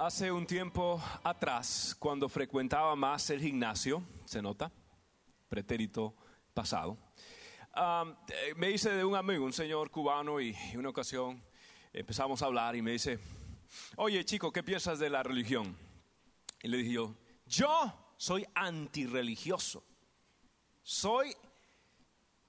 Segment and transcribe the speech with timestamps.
[0.00, 4.72] hace un tiempo atrás, cuando frecuentaba más el gimnasio, se nota,
[5.46, 6.14] pretérito
[6.54, 6.96] pasado,
[7.76, 11.42] eh, me hice de un amigo, un señor cubano, y una ocasión
[11.92, 13.18] empezamos a hablar y me dice,
[13.96, 15.76] oye chico, ¿qué piensas de la religión?
[16.62, 19.84] Y le dije yo, yo soy antirreligioso,
[20.82, 21.36] soy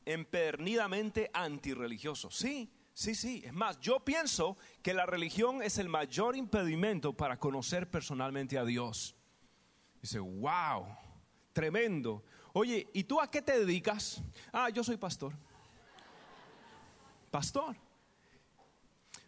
[0.06, 3.42] empernidamente antirreligioso, sí Sí, sí.
[3.45, 8.66] Es más, yo pienso que la religión es el mayor impedimento para conocer personalmente a
[8.66, 9.16] Dios.
[10.02, 10.86] Dice, wow,
[11.53, 12.23] tremendo.
[12.53, 14.22] Oye, ¿y tú a qué te dedicas?
[14.52, 15.34] Ah, yo soy pastor.
[17.30, 17.75] Pastor.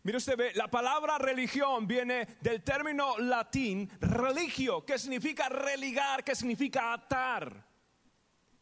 [0.03, 6.36] Mire usted, ve, la palabra religión viene del término latín religio, que significa religar, que
[6.36, 7.66] significa atar.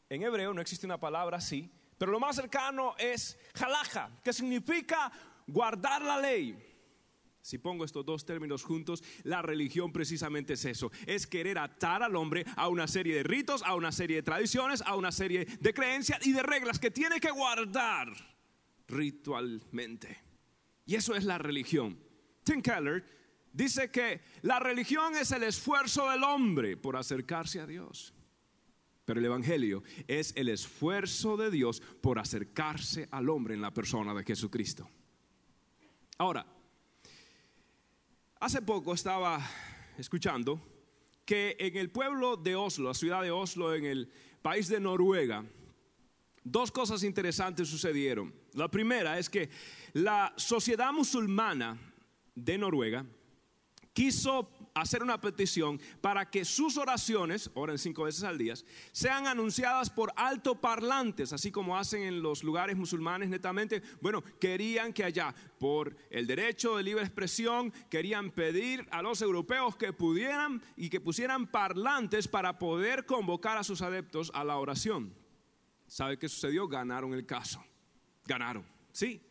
[0.07, 5.11] En hebreo no existe una palabra así, pero lo más cercano es halaja, que significa
[5.45, 6.57] guardar la ley.
[7.44, 12.16] Si pongo estos dos términos juntos, la religión precisamente es eso, es querer atar al
[12.16, 15.73] hombre a una serie de ritos, a una serie de tradiciones, a una serie de
[15.75, 18.11] creencias y de reglas que tiene que guardar
[18.88, 20.17] ritualmente.
[20.88, 21.99] Y eso es la religión.
[22.44, 23.05] Tim Keller
[23.53, 28.16] dice que la religión es el esfuerzo del hombre por acercarse a Dios.
[29.05, 34.13] Pero el Evangelio es el esfuerzo de Dios por acercarse al hombre en la persona
[34.13, 34.89] de Jesucristo.
[36.17, 36.45] Ahora,
[38.39, 39.41] hace poco estaba
[39.97, 40.62] escuchando
[41.25, 45.45] que en el pueblo de Oslo, la ciudad de Oslo, en el país de Noruega,
[46.44, 48.33] dos cosas interesantes sucedieron.
[48.53, 49.50] La primera es que
[49.94, 51.78] la sociedad musulmana
[52.35, 53.06] de Noruega
[53.94, 58.53] quiso hacer una petición para que sus oraciones, oren cinco veces al día,
[58.91, 63.81] sean anunciadas por altoparlantes, así como hacen en los lugares musulmanes netamente.
[64.01, 69.75] Bueno, querían que allá, por el derecho de libre expresión, querían pedir a los europeos
[69.75, 75.13] que pudieran y que pusieran parlantes para poder convocar a sus adeptos a la oración.
[75.88, 76.67] ¿Sabe qué sucedió?
[76.67, 77.63] Ganaron el caso.
[78.25, 79.21] Ganaron, sí.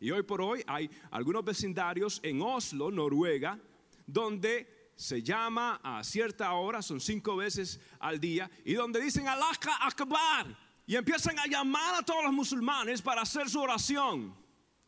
[0.00, 3.58] Y hoy por hoy hay algunos vecindarios en Oslo, Noruega,
[4.06, 9.52] donde se llama a cierta hora, son cinco veces al día, y donde dicen Allah
[9.82, 14.34] Akbar, y empiezan a llamar a todos los musulmanes para hacer su oración.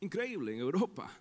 [0.00, 1.12] Increíble en Europa,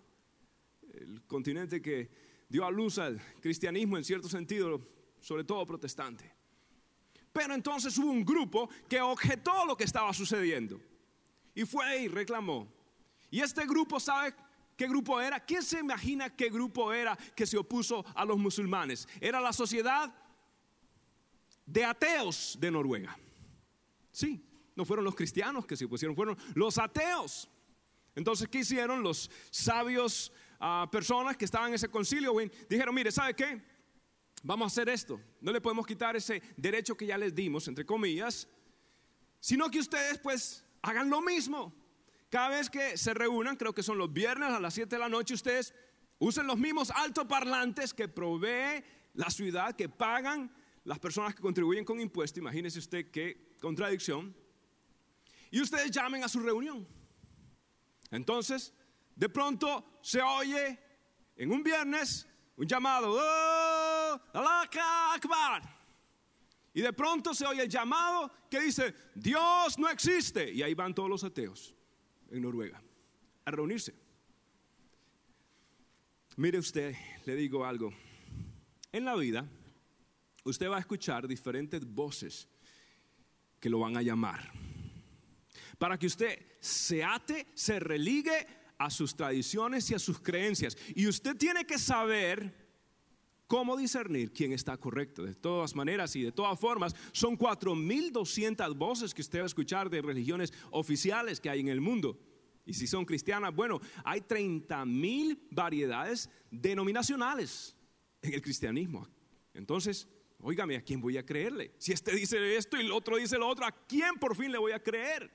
[0.93, 2.09] el continente que
[2.47, 4.79] dio a luz al cristianismo en cierto sentido,
[5.19, 6.33] sobre todo protestante.
[7.33, 10.79] Pero entonces hubo un grupo que objetó lo que estaba sucediendo
[11.53, 12.67] y fue y reclamó.
[13.29, 14.33] Y este grupo, ¿sabe
[14.77, 15.39] ¿Qué grupo era?
[15.39, 19.07] ¿Quién se imagina qué grupo era que se opuso a los musulmanes?
[19.19, 20.13] Era la sociedad
[21.65, 23.17] de ateos de Noruega.
[24.11, 24.45] Sí,
[24.75, 27.49] no fueron los cristianos que se opusieron, fueron los ateos.
[28.16, 32.35] Entonces, ¿qué hicieron los sabios ah, personas que estaban en ese concilio?
[32.69, 33.59] Dijeron, mire, ¿sabe qué?
[34.43, 35.19] Vamos a hacer esto.
[35.41, 38.47] No le podemos quitar ese derecho que ya les dimos, entre comillas,
[39.39, 41.73] sino que ustedes pues hagan lo mismo.
[42.29, 45.07] Cada vez que se reúnan, creo que son los viernes a las 7 de la
[45.07, 45.73] noche, ustedes
[46.19, 48.83] usen los mismos altoparlantes que provee
[49.13, 50.51] la ciudad, que pagan
[50.83, 52.39] las personas que contribuyen con impuestos.
[52.39, 54.35] Imagínese usted qué contradicción.
[55.51, 56.85] Y ustedes llamen a su reunión.
[58.11, 58.73] Entonces,
[59.16, 60.77] de pronto se oye
[61.37, 62.27] en un viernes
[62.57, 65.78] un llamado, ¡Oh, Akbar!
[66.73, 70.52] Y de pronto se oye el llamado que dice, Dios no existe.
[70.52, 71.77] Y ahí van todos los ateos
[72.32, 72.82] en Noruega
[73.46, 73.94] a reunirse.
[76.35, 76.96] Mire usted,
[77.26, 77.94] le digo algo.
[78.91, 79.50] En la vida,
[80.44, 82.47] usted va a escuchar diferentes voces
[83.59, 84.52] que lo van a llamar.
[85.78, 88.46] Para que usted se ate, se religue
[88.78, 90.78] a sus tradiciones y a sus creencias.
[90.96, 92.66] Y usted tiene que saber
[93.47, 95.23] cómo discernir quién está correcto.
[95.23, 99.90] De todas maneras y de todas formas, son 4.200 voces que usted va a escuchar
[99.90, 102.20] de religiones oficiales que hay en el mundo.
[102.66, 107.76] Y si son cristianas, bueno, hay 30.000 variedades denominacionales
[108.22, 109.08] en el cristianismo.
[109.53, 110.08] Entonces,
[110.41, 111.73] óigame, ¿a quién voy a creerle?
[111.78, 114.58] Si este dice esto y el otro dice lo otro, ¿a quién por fin le
[114.58, 115.32] voy a creer?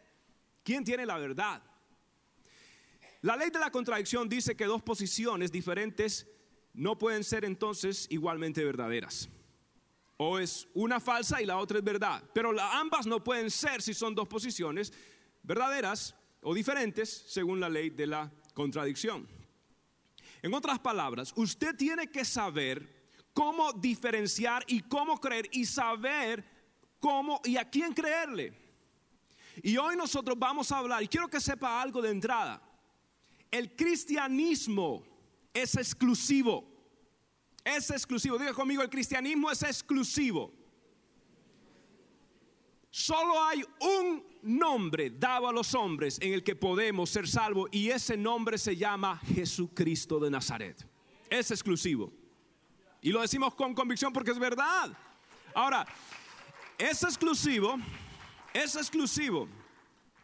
[0.62, 1.62] ¿Quién tiene la verdad?
[3.22, 6.28] La ley de la contradicción dice que dos posiciones diferentes
[6.74, 9.28] no pueden ser entonces igualmente verdaderas.
[10.16, 12.22] O es una falsa y la otra es verdad.
[12.32, 14.92] Pero ambas no pueden ser si son dos posiciones
[15.42, 19.26] verdaderas o diferentes según la ley de la contradicción.
[20.42, 23.02] En otras palabras, usted tiene que saber
[23.32, 26.44] cómo diferenciar y cómo creer y saber
[26.98, 28.52] cómo y a quién creerle.
[29.62, 32.62] Y hoy nosotros vamos a hablar, y quiero que sepa algo de entrada,
[33.50, 35.11] el cristianismo
[35.52, 36.68] es exclusivo.
[37.64, 38.38] Es exclusivo.
[38.38, 40.52] Diga conmigo, el cristianismo es exclusivo.
[42.90, 47.88] Solo hay un nombre dado a los hombres en el que podemos ser salvos y
[47.88, 50.86] ese nombre se llama Jesucristo de Nazaret.
[51.30, 52.12] Es exclusivo.
[53.00, 54.96] Y lo decimos con convicción porque es verdad.
[55.54, 55.86] Ahora,
[56.78, 57.76] es exclusivo,
[58.52, 59.48] es exclusivo.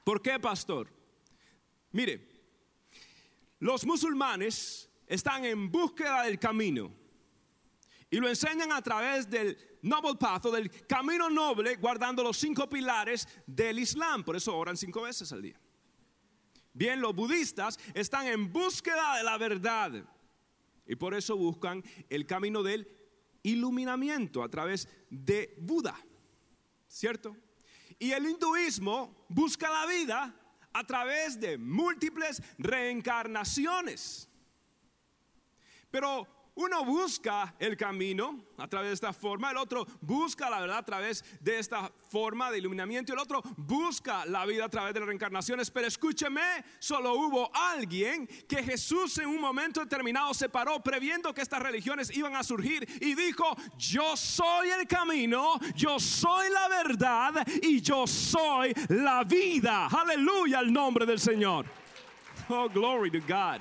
[0.04, 0.88] ¿Por qué, pastor?
[1.92, 2.28] Mire,
[3.60, 6.92] los musulmanes están en búsqueda del camino
[8.10, 12.68] y lo enseñan a través del noble path o del camino noble, guardando los cinco
[12.68, 14.24] pilares del Islam.
[14.24, 15.60] Por eso oran cinco veces al día.
[16.72, 20.04] Bien, los budistas están en búsqueda de la verdad
[20.86, 22.88] y por eso buscan el camino del
[23.42, 25.98] iluminamiento a través de Buda,
[26.86, 27.36] ¿cierto?
[27.98, 30.34] Y el hinduismo busca la vida
[30.72, 34.27] a través de múltiples reencarnaciones.
[35.90, 36.26] Pero
[36.58, 40.84] uno busca el camino a través de esta forma, el otro busca la verdad a
[40.84, 45.06] través de esta forma de iluminamiento, el otro busca la vida a través de las
[45.06, 45.70] reencarnaciones.
[45.70, 46.42] Pero escúcheme,
[46.80, 52.34] solo hubo alguien que Jesús en un momento determinado separó, previendo que estas religiones iban
[52.34, 58.74] a surgir, y dijo, yo soy el camino, yo soy la verdad y yo soy
[58.88, 59.86] la vida.
[59.86, 61.66] Aleluya al nombre del Señor.
[62.48, 63.60] Oh, glory to God.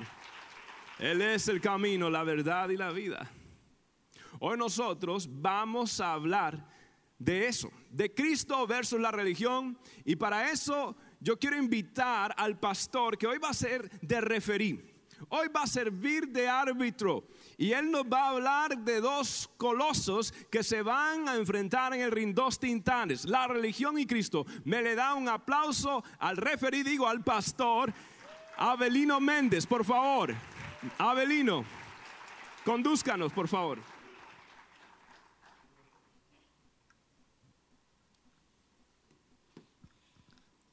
[0.98, 3.30] Él es el camino, la verdad y la vida.
[4.40, 6.66] Hoy nosotros vamos a hablar
[7.18, 9.78] de eso, de Cristo versus la religión.
[10.04, 14.94] Y para eso yo quiero invitar al pastor que hoy va a ser de referí.
[15.30, 20.32] Hoy va a servir de árbitro y él nos va a hablar de dos colosos
[20.48, 24.46] que se van a enfrentar en el ring, dos tintanes, la religión y Cristo.
[24.64, 27.92] Me le da un aplauso al referí, digo al pastor
[28.56, 30.34] Abelino Méndez, por favor.
[30.96, 31.64] Abelino,
[32.64, 33.78] condúzcanos, por favor.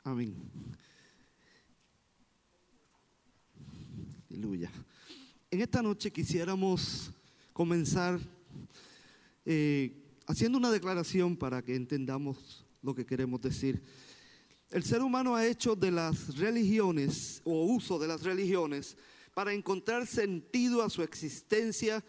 [0.04, 0.36] Amén.
[4.30, 4.70] Aleluya.
[5.50, 7.10] En esta noche quisiéramos
[7.52, 8.20] comenzar
[9.44, 9.92] eh,
[10.28, 13.82] haciendo una declaración para que entendamos lo que queremos decir.
[14.70, 18.96] El ser humano ha hecho de las religiones o uso de las religiones
[19.36, 22.04] para encontrar sentido a su existencia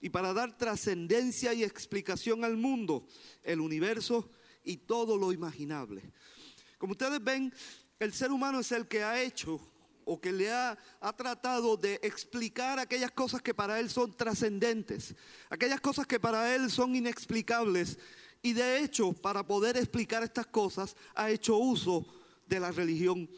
[0.00, 3.06] y para dar trascendencia y explicación al mundo,
[3.44, 4.30] el universo
[4.64, 6.02] y todo lo imaginable.
[6.78, 7.52] Como ustedes ven,
[7.98, 9.60] el ser humano es el que ha hecho
[10.06, 15.14] o que le ha, ha, tratado de explicar aquellas cosas que para él son trascendentes,
[15.50, 17.98] aquellas cosas que para él son inexplicables.
[18.40, 22.06] Y de hecho, para poder explicar estas cosas, ha hecho uso
[22.46, 23.28] de la religión.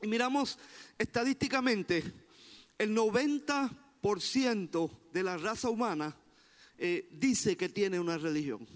[0.00, 0.56] Y miramos
[0.96, 2.23] estadísticamente,
[2.78, 6.16] el 90% de la raza humana
[6.78, 8.66] eh, dice que tiene una religión.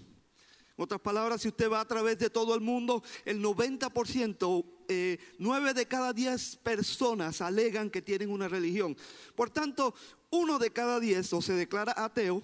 [0.77, 5.19] En otras palabras, si usted va a través de todo el mundo, el 90%, eh,
[5.37, 8.95] 9 de cada 10 personas alegan que tienen una religión.
[9.35, 9.93] Por tanto,
[10.29, 12.41] uno de cada 10 o se declara ateo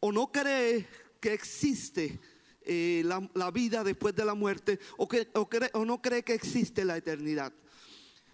[0.00, 0.86] o no cree
[1.20, 2.20] que existe
[2.62, 6.84] eh, la, vida después de la muerte o, que, cree, o no cree que existe
[6.84, 7.52] la eternidad.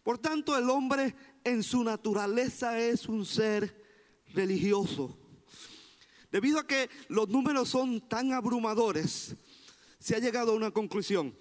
[0.02, 1.14] Por tanto, el hombre
[1.44, 3.84] en su naturaleza es un ser
[4.32, 5.16] religioso.
[6.32, 9.36] Debido a que los números son tan abrumadores,
[9.98, 11.34] se ha llegado a una conclusión.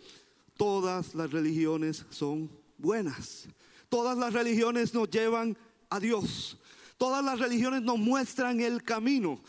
[0.56, 3.48] Todas las religiones son buenas.
[3.90, 5.58] Todas las religiones nos llevan
[5.90, 6.58] a Dios.
[6.98, 9.42] Todas las religiones nos muestran el camino.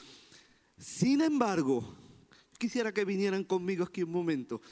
[0.78, 1.94] Sin embargo,
[2.58, 4.62] quisiera que vinieran conmigo aquí un momento.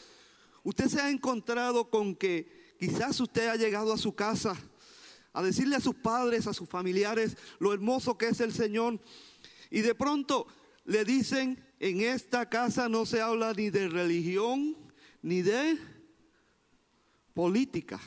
[0.64, 4.56] Usted se ha encontrado con que quizás usted ha llegado a su casa
[5.32, 9.00] a decirle a sus padres, a sus familiares, lo hermoso que es el Señor.
[9.70, 10.46] Y de pronto
[10.84, 14.76] le dicen, en esta casa no se habla ni de religión,
[15.22, 15.78] ni de
[17.34, 18.00] política.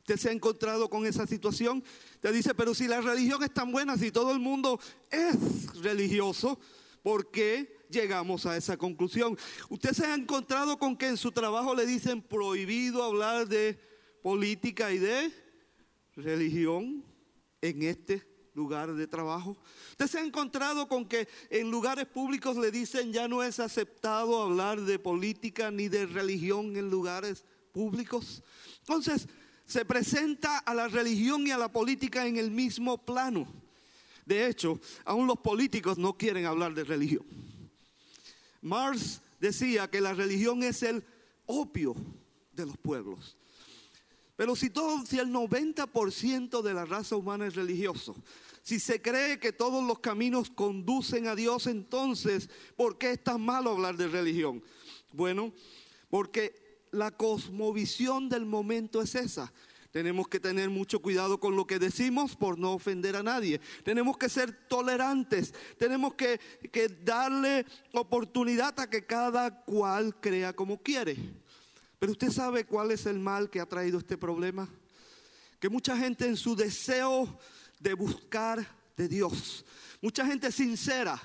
[0.00, 1.82] Usted se ha encontrado con esa situación.
[2.20, 4.78] Te dice, pero si la religión es tan buena, si todo el mundo
[5.10, 6.60] es religioso,
[7.02, 9.36] ¿por qué llegamos a esa conclusión?
[9.68, 13.80] Usted se ha encontrado con que en su trabajo le dicen prohibido hablar de
[14.22, 15.32] política y de
[16.16, 17.04] religión
[17.60, 19.56] en este lugar de trabajo?
[19.90, 24.42] ¿Usted se ha encontrado con que en lugares públicos le dicen ya no es aceptado
[24.42, 28.42] hablar de política ni de religión en lugares públicos?
[28.80, 29.28] Entonces,
[29.66, 33.46] se presenta a la religión y a la política en el mismo plano.
[34.24, 37.24] De hecho, aún los políticos no quieren hablar de religión.
[38.62, 41.04] Marx decía que la religión es el
[41.46, 41.94] opio
[42.52, 43.36] de los pueblos.
[44.36, 48.14] Pero si todo, si el 90% de la raza humana es religioso,
[48.62, 53.40] si se cree que todos los caminos conducen a Dios, entonces, ¿por qué es tan
[53.40, 54.62] malo hablar de religión?
[55.12, 55.52] Bueno,
[56.10, 59.52] porque la cosmovisión del momento es esa.
[59.90, 63.62] Tenemos que tener mucho cuidado con lo que decimos por no ofender a nadie.
[63.82, 65.54] Tenemos que ser tolerantes.
[65.78, 66.38] Tenemos que,
[66.70, 67.64] que darle
[67.94, 71.16] oportunidad a que cada cual crea como quiere.
[71.98, 74.68] Pero usted sabe cuál es el mal que ha traído este problema.
[75.58, 77.38] Que mucha gente en su deseo
[77.80, 79.64] de buscar de Dios,
[80.00, 81.20] mucha gente sincera,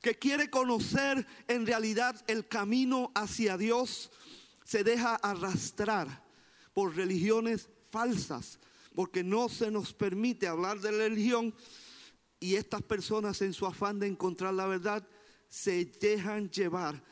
[0.00, 4.10] que quiere conocer en realidad el camino hacia Dios,
[4.64, 6.22] se deja arrastrar
[6.72, 8.58] por religiones falsas,
[8.94, 11.54] porque no se nos permite hablar de religión
[12.38, 15.06] y estas personas en su afán de encontrar la verdad
[15.48, 17.02] se dejan llevar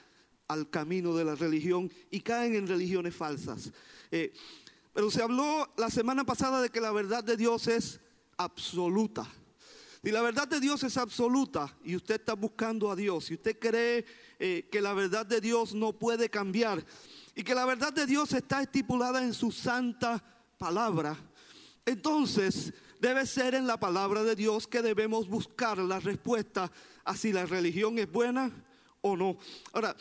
[0.48, 3.72] al camino de la religión y caen en religiones falsas.
[4.10, 4.32] Eh,
[4.92, 8.00] pero se habló la semana pasada de que la verdad de Dios es
[8.36, 9.26] absoluta.
[10.02, 13.58] Si la verdad de Dios es absoluta y usted está buscando a Dios, y usted
[13.58, 14.04] cree
[14.38, 16.84] eh, que la verdad de Dios no puede cambiar
[17.34, 20.22] y que la verdad de Dios está estipulada en su santa
[20.58, 21.16] palabra,
[21.86, 26.70] entonces debe ser en la palabra de Dios que debemos buscar la respuesta
[27.04, 28.50] a si la religión es buena
[29.00, 29.38] o no.
[29.72, 29.96] Ahora,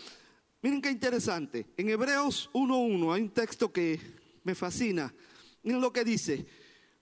[0.63, 1.67] Miren qué interesante.
[1.75, 3.99] En Hebreos 1.1 hay un texto que
[4.45, 5.13] me fascina.
[5.61, 6.45] Miren lo que dice.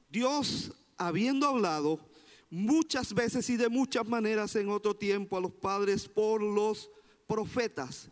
[0.09, 1.99] Dios, habiendo hablado
[2.49, 6.89] muchas veces y de muchas maneras en otro tiempo a los padres por los
[7.27, 8.09] profetas,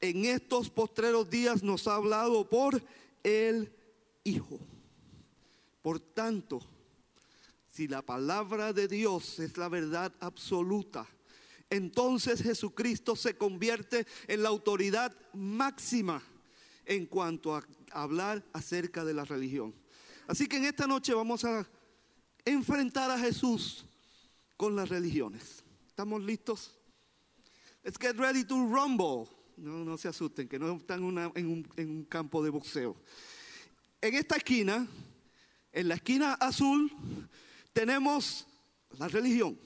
[0.00, 2.80] en estos postreros días nos ha hablado por
[3.24, 3.72] el
[4.22, 4.60] Hijo.
[5.82, 6.60] Por tanto,
[7.68, 11.04] si la palabra de Dios es la verdad absoluta,
[11.74, 16.22] entonces Jesucristo se convierte en la autoridad máxima
[16.84, 19.74] en cuanto a hablar acerca de la religión.
[20.26, 21.68] Así que en esta noche vamos a
[22.44, 23.84] enfrentar a Jesús
[24.56, 25.64] con las religiones.
[25.88, 26.78] ¿Estamos listos?
[27.82, 29.28] Let's get ready to rumble.
[29.56, 31.00] No, no se asusten, que no están
[31.34, 32.96] en, un, en un campo de boxeo.
[34.00, 34.86] En esta esquina,
[35.72, 36.90] en la esquina azul,
[37.72, 38.46] tenemos
[38.98, 39.58] la religión.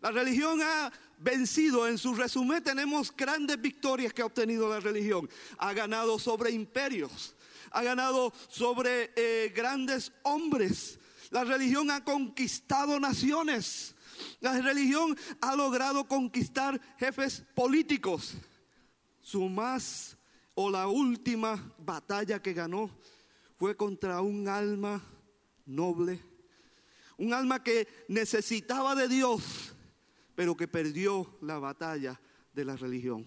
[0.00, 5.28] La religión ha vencido, en su resumen tenemos grandes victorias que ha obtenido la religión.
[5.58, 7.34] Ha ganado sobre imperios,
[7.70, 10.98] ha ganado sobre eh, grandes hombres.
[11.30, 13.94] La religión ha conquistado naciones.
[14.40, 18.34] La religión ha logrado conquistar jefes políticos.
[19.20, 20.16] Su más
[20.54, 22.90] o la última batalla que ganó
[23.58, 25.02] fue contra un alma
[25.66, 26.20] noble,
[27.16, 29.74] un alma que necesitaba de Dios
[30.38, 32.20] pero que perdió la batalla
[32.52, 33.26] de la religión.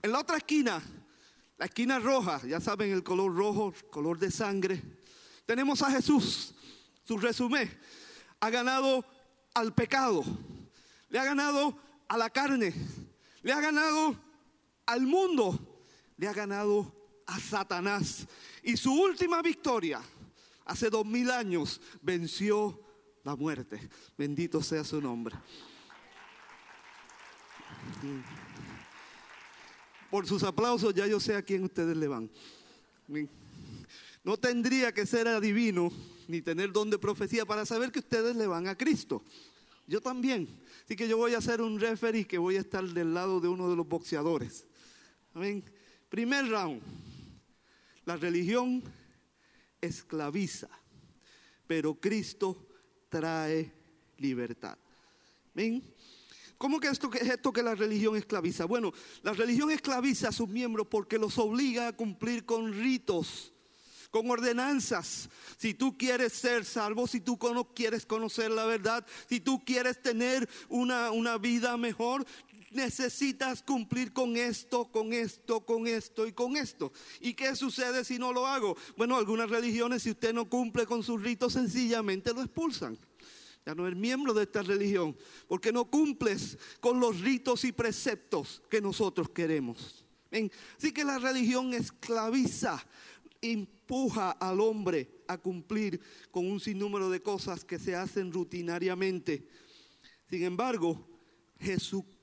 [0.00, 0.82] En la otra esquina,
[1.58, 4.82] la esquina roja, ya saben el color rojo, color de sangre,
[5.44, 6.54] tenemos a Jesús.
[7.04, 7.70] Su resumen,
[8.40, 9.04] ha ganado
[9.52, 10.24] al pecado,
[11.10, 12.72] le ha ganado a la carne,
[13.42, 14.16] le ha ganado
[14.86, 15.84] al mundo,
[16.16, 16.90] le ha ganado
[17.26, 18.26] a Satanás.
[18.62, 20.00] Y su última victoria,
[20.64, 22.87] hace dos mil años, venció
[23.28, 23.78] la muerte.
[24.16, 25.36] Bendito sea su nombre.
[30.10, 32.30] Por sus aplausos ya yo sé a quién ustedes le van.
[34.24, 35.92] No tendría que ser adivino
[36.26, 39.22] ni tener don de profecía para saber que ustedes le van a Cristo.
[39.86, 40.48] Yo también.
[40.84, 43.48] Así que yo voy a hacer un referee que voy a estar del lado de
[43.48, 44.66] uno de los boxeadores.
[45.34, 45.62] Amén.
[46.08, 46.80] Primer round.
[48.06, 48.82] La religión
[49.82, 50.70] esclaviza,
[51.66, 52.67] pero Cristo
[53.08, 53.72] trae
[54.18, 54.76] libertad.
[55.54, 55.82] ¿Ven?
[56.58, 58.64] ¿Cómo que esto, es esto que la religión esclaviza?
[58.64, 63.52] Bueno, la religión esclaviza a sus miembros porque los obliga a cumplir con ritos,
[64.10, 65.28] con ordenanzas.
[65.56, 67.38] Si tú quieres ser salvo, si tú
[67.74, 72.26] quieres conocer la verdad, si tú quieres tener una, una vida mejor,
[72.70, 76.92] necesitas cumplir con esto, con esto, con esto y con esto.
[77.20, 78.76] ¿Y qué sucede si no lo hago?
[78.96, 82.98] Bueno, algunas religiones, si usted no cumple con sus ritos, sencillamente lo expulsan.
[83.66, 88.62] Ya no es miembro de esta religión, porque no cumples con los ritos y preceptos
[88.70, 90.04] que nosotros queremos.
[90.76, 92.82] Así que la religión esclaviza,
[93.40, 99.46] empuja al hombre a cumplir con un sinnúmero de cosas que se hacen rutinariamente.
[100.28, 101.06] Sin embargo,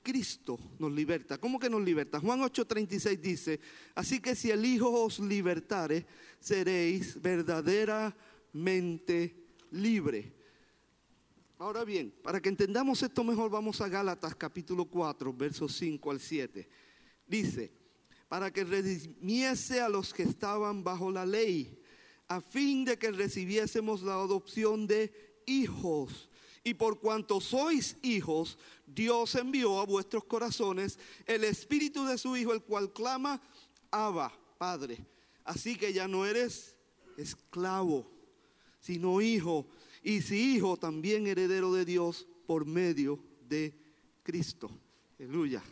[0.06, 1.38] Jesucristo nos liberta.
[1.38, 2.20] ¿Cómo que nos liberta?
[2.20, 3.58] Juan 8:36 dice,
[3.96, 6.06] así que si el Hijo os libertare,
[6.38, 9.34] seréis verdaderamente
[9.72, 10.32] libre.
[11.58, 16.20] Ahora bien, para que entendamos esto mejor, vamos a Gálatas capítulo 4, versos 5 al
[16.20, 16.68] 7.
[17.26, 17.72] Dice,
[18.28, 21.82] para que redimiese a los que estaban bajo la ley,
[22.28, 26.25] a fin de que recibiésemos la adopción de hijos.
[26.66, 32.52] Y por cuanto sois hijos, Dios envió a vuestros corazones el espíritu de su Hijo,
[32.52, 33.40] el cual clama,
[33.92, 35.06] Abba, Padre.
[35.44, 36.74] Así que ya no eres
[37.16, 38.10] esclavo,
[38.80, 39.68] sino hijo.
[40.02, 43.72] Y si hijo, también heredero de Dios por medio de
[44.24, 44.68] Cristo.
[45.20, 45.62] Aleluya.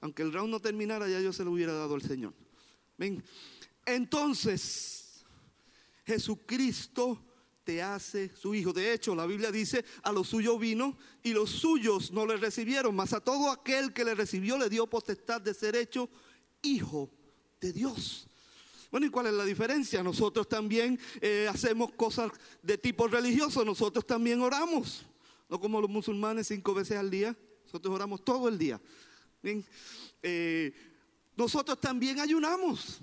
[0.00, 2.34] Aunque el round no terminara, ya yo se lo hubiera dado al Señor.
[2.98, 3.22] Ven.
[3.86, 5.24] Entonces,
[6.04, 7.24] Jesucristo
[7.64, 8.72] te hace su hijo.
[8.72, 12.94] De hecho, la Biblia dice, a los suyos vino y los suyos no le recibieron,
[12.94, 16.08] mas a todo aquel que le recibió le dio potestad de ser hecho
[16.62, 17.10] hijo
[17.60, 18.28] de Dios.
[18.90, 20.02] Bueno, ¿y cuál es la diferencia?
[20.02, 22.30] Nosotros también eh, hacemos cosas
[22.62, 25.04] de tipo religioso, nosotros también oramos,
[25.48, 28.80] no como los musulmanes cinco veces al día, nosotros oramos todo el día.
[30.22, 30.72] Eh,
[31.36, 33.00] nosotros también ayunamos,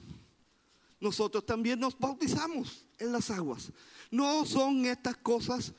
[1.02, 3.72] nosotros también nos bautizamos en las aguas.
[4.12, 5.74] No son estas cosas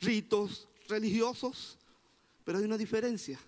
[0.00, 1.78] ritos religiosos,
[2.44, 3.38] pero hay una diferencia.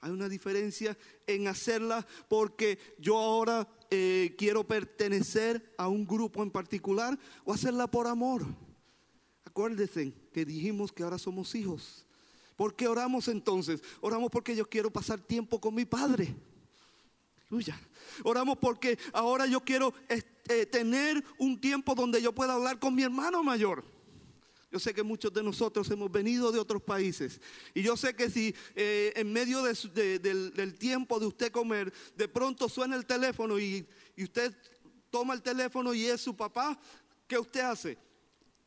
[0.00, 6.50] Hay una diferencia en hacerla porque yo ahora eh, quiero pertenecer a un grupo en
[6.50, 8.46] particular o hacerla por amor.
[9.44, 12.06] Acuérdense que dijimos que ahora somos hijos.
[12.56, 13.82] ¿Por qué oramos entonces?
[14.00, 16.34] Oramos porque yo quiero pasar tiempo con mi padre.
[18.22, 23.02] Oramos porque ahora yo quiero eh, tener un tiempo donde yo pueda hablar con mi
[23.02, 23.84] hermano mayor.
[24.70, 27.40] Yo sé que muchos de nosotros hemos venido de otros países.
[27.74, 32.68] Y yo sé que si eh, en medio del, tiempo de usted comer, de pronto
[32.68, 33.86] suena el teléfono y,
[34.16, 34.56] usted
[35.10, 36.78] toma el teléfono y es su papá,
[37.26, 37.98] ¿qué usted hace?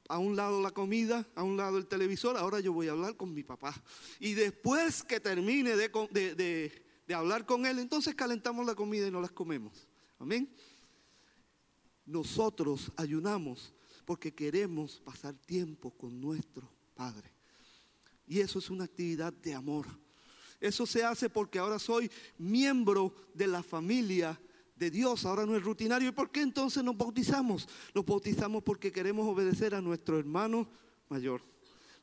[0.09, 3.15] A un lado la comida, a un lado el televisor, ahora yo voy a hablar
[3.15, 3.73] con mi papá.
[4.19, 9.31] Y después que termine de hablar con él, entonces calentamos la comida y no las
[9.31, 9.87] comemos.
[10.19, 10.49] Amén.
[12.05, 13.73] Nosotros ayunamos
[14.05, 17.31] porque queremos pasar tiempo con nuestro Padre.
[18.27, 19.87] Y eso es una actividad de amor.
[20.59, 24.39] Eso se hace porque ahora soy miembro de la familia
[24.75, 26.09] de Dios, ahora no es rutinario.
[26.09, 27.67] ¿Y por qué entonces nos bautizamos?
[27.93, 30.69] Nos bautizamos porque queremos obedecer a nuestro hermano
[31.09, 31.52] mayor.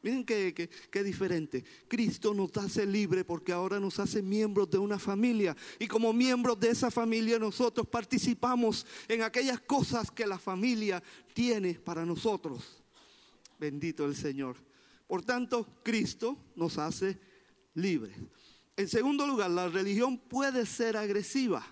[0.02, 1.62] Miren qué, diferente.
[1.86, 5.54] Cristo nos hace libre porque ahora nos hace miembros de una familia.
[5.78, 11.02] Y como miembros de esa familia nosotros participamos en aquellas cosas que la familia
[11.34, 12.82] tiene para nosotros.
[13.58, 14.56] Bendito el Señor.
[15.06, 17.18] Por tanto, Cristo nos hace
[17.74, 18.16] libres.
[18.76, 21.66] En segundo lugar, la religión puede ser agresiva.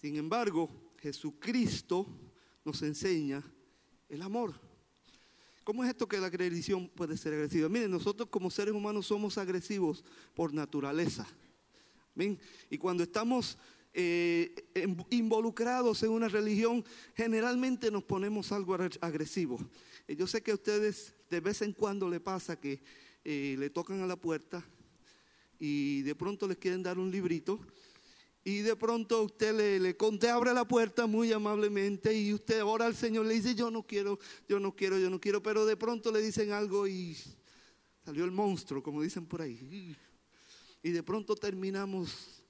[0.00, 2.06] Sin embargo, Jesucristo
[2.64, 3.42] nos enseña
[4.08, 4.63] el amor.
[5.64, 7.70] ¿Cómo es esto que la religión puede ser agresiva?
[7.70, 11.26] Miren, nosotros como seres humanos somos agresivos por naturaleza.
[12.70, 13.56] Y cuando estamos
[13.94, 14.54] eh,
[15.08, 16.84] involucrados en una religión,
[17.16, 19.58] generalmente nos ponemos algo agresivo.
[20.06, 22.82] Yo sé que a ustedes de vez en cuando le pasa que
[23.24, 24.62] eh, le tocan a la puerta
[25.58, 27.58] y de pronto les quieren dar un librito
[28.44, 29.96] y de pronto usted le, le
[30.30, 34.18] abre la puerta muy amablemente y usted ora al Señor, le dice, yo no quiero,
[34.46, 37.16] yo no quiero, yo no quiero, pero de pronto le dicen algo y
[38.04, 39.96] salió el monstruo, como dicen por ahí.
[40.82, 42.44] Y de pronto terminamos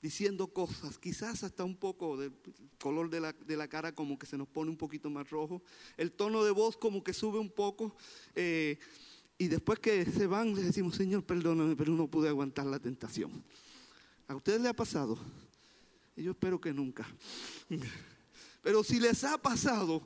[0.00, 2.32] diciendo cosas, quizás hasta un poco del
[2.78, 5.60] color de la, de la, cara como que se nos pone un poquito más rojo,
[5.96, 7.96] el tono de voz como que sube un poco.
[8.36, 8.78] Eh,
[9.36, 13.44] y después que se van, le decimos, Señor, perdóname, pero no pude aguantar la tentación.
[14.28, 15.18] ¿A ustedes les ha pasado?
[16.14, 17.06] yo espero que nunca.
[18.62, 20.02] Pero si les ha pasado,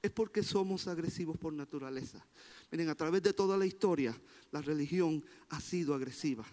[0.00, 2.24] es porque somos agresivos por naturaleza.
[2.70, 4.18] Miren, a través de toda la historia,
[4.52, 6.44] la religión ha sido agresiva.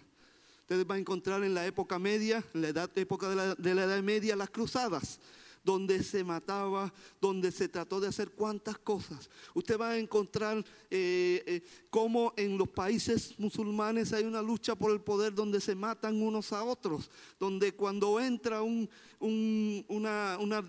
[0.60, 3.74] Ustedes van a encontrar en la época media, en la edad, época de la, de
[3.74, 5.20] la Edad Media, las cruzadas
[5.66, 9.28] donde se mataba, donde se trató de hacer cuantas cosas.
[9.52, 14.92] Usted va a encontrar eh, eh, cómo en los países musulmanes hay una lucha por
[14.92, 18.92] el poder donde se matan unos a otros, donde cuando entra una,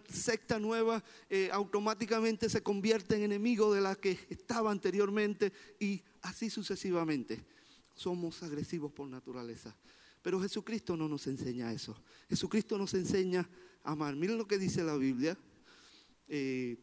[0.10, 6.49] secta nueva, eh, automáticamente se convierte en enemigo de la que estaba anteriormente y así
[6.49, 7.45] sucesivamente.
[7.93, 9.75] Somos agresivos por naturaleza.
[10.23, 11.95] Pero Jesucristo no nos enseña eso.
[12.27, 13.47] Jesucristo nos enseña
[13.88, 14.15] amar.
[14.15, 15.38] Miren lo que dice la Biblia
[16.28, 16.78] eh,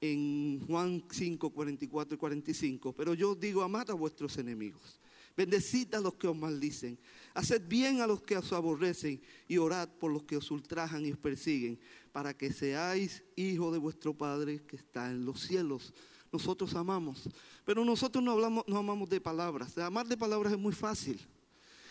[0.00, 2.92] en Juan 5, 44 y 45.
[2.92, 5.00] Pero yo digo, amad a vuestros enemigos.
[5.36, 6.98] Bendecid a los que os maldicen.
[7.34, 11.12] Haced bien a los que os aborrecen y orad por los que os ultrajan y
[11.12, 11.78] os persiguen,
[12.12, 15.92] para que seáis hijos de vuestro Padre que está en los cielos.
[16.30, 17.28] Nosotros amamos,
[17.64, 19.76] pero nosotros no, hablamos, no amamos de palabras.
[19.78, 21.20] Amar de palabras es muy fácil.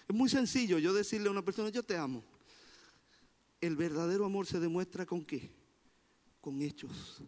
[0.07, 2.23] Es muy sencillo yo decirle a una persona, yo te amo
[3.61, 5.61] el verdadero amor se demuestra con qué?
[6.41, 7.21] con hechos.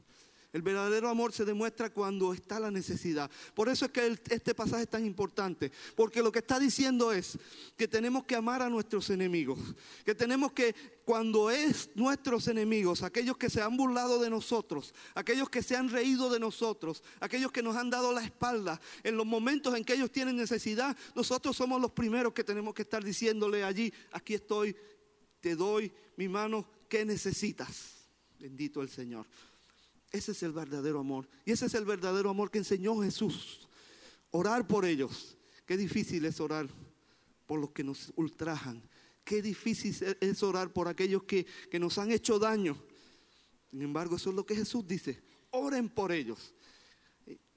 [0.51, 3.29] El verdadero amor se demuestra cuando está la necesidad.
[3.55, 5.71] Por eso es que este pasaje es tan importante.
[5.95, 7.39] Porque lo que está diciendo es
[7.75, 9.57] que tenemos que amar a nuestros enemigos.
[10.05, 15.49] Que tenemos que, cuando es nuestros enemigos, aquellos que se han burlado de nosotros, aquellos
[15.49, 19.25] que se han reído de nosotros, aquellos que nos han dado la espalda, en los
[19.25, 23.63] momentos en que ellos tienen necesidad, nosotros somos los primeros que tenemos que estar diciéndole
[23.63, 24.75] allí, aquí estoy,
[25.43, 28.07] te doy mi mano, ¿qué necesitas?
[28.39, 29.25] Bendito el Señor.
[30.09, 31.27] Ese es el verdadero amor.
[31.43, 33.67] Y ese es el verdadero amor que enseñó Jesús.
[34.31, 35.35] Orar por ellos.
[35.65, 36.69] Qué difícil es orar
[37.45, 38.81] por los que nos ultrajan.
[39.25, 42.77] Qué difícil es orar por aquellos que, que nos han hecho daño.
[43.69, 45.21] Sin embargo, eso es lo que Jesús dice.
[45.49, 46.53] Oren por ellos.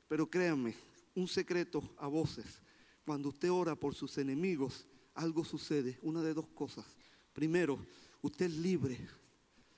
[0.08, 0.74] Pero créanme,
[1.14, 2.46] un secreto a voces.
[3.04, 6.00] Cuando usted ora por sus enemigos, algo sucede.
[6.02, 6.84] Una de dos cosas.
[7.36, 7.78] Primero,
[8.22, 8.98] usted es libre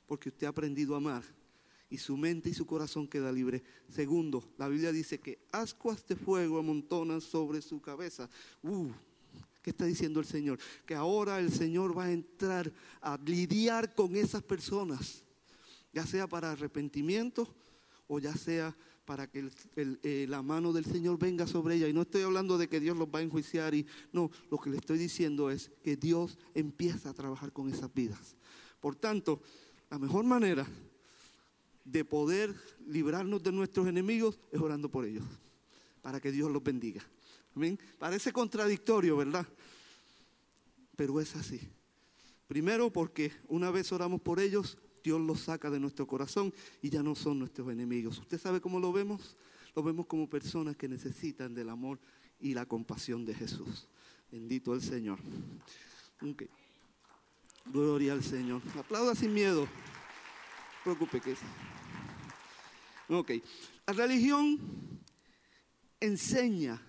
[0.07, 1.25] porque usted ha aprendido a amar
[1.91, 3.65] y su mente y su corazón queda libre.
[3.89, 8.31] Segundo, la Biblia dice que ascuas de fuego amontonan sobre su cabeza.
[8.63, 8.93] Uh,
[9.61, 10.61] ¿Qué está diciendo el Señor?
[10.87, 15.25] Que ahora el Señor va a entrar a lidiar con esas personas,
[15.93, 17.53] ya sea para arrepentimiento
[18.07, 18.73] o ya sea
[19.09, 21.89] para que eh, la mano del Señor venga sobre ella.
[21.89, 24.69] Y no estoy hablando de que Dios los va a enjuiciar, y no, lo que
[24.69, 28.37] le estoy diciendo es que Dios empieza a trabajar con esas vidas.
[28.81, 29.41] Por tanto,
[29.89, 30.67] la mejor manera
[31.87, 32.55] de poder
[32.87, 35.25] librarnos de nuestros enemigos es orando por ellos,
[36.03, 37.03] para que Dios los bendiga.
[37.99, 39.49] Parece contradictorio, ¿verdad?
[40.97, 41.59] Pero es así.
[42.47, 47.03] Primero porque una vez oramos por ellos, Dios los saca de nuestro corazón y ya
[47.03, 48.19] no son nuestros enemigos.
[48.19, 49.37] ¿Usted sabe cómo lo vemos?
[49.75, 51.99] Lo vemos como personas que necesitan del amor
[52.41, 53.89] y la compasión de Jesús.
[54.31, 55.19] Bendito el Señor.
[57.67, 58.63] Gloria al Señor.
[58.79, 59.63] Aplauda sin miedo.
[59.63, 61.37] No preocupe que
[63.09, 63.33] Ok.
[63.87, 64.59] La religión
[66.01, 66.81] enseña,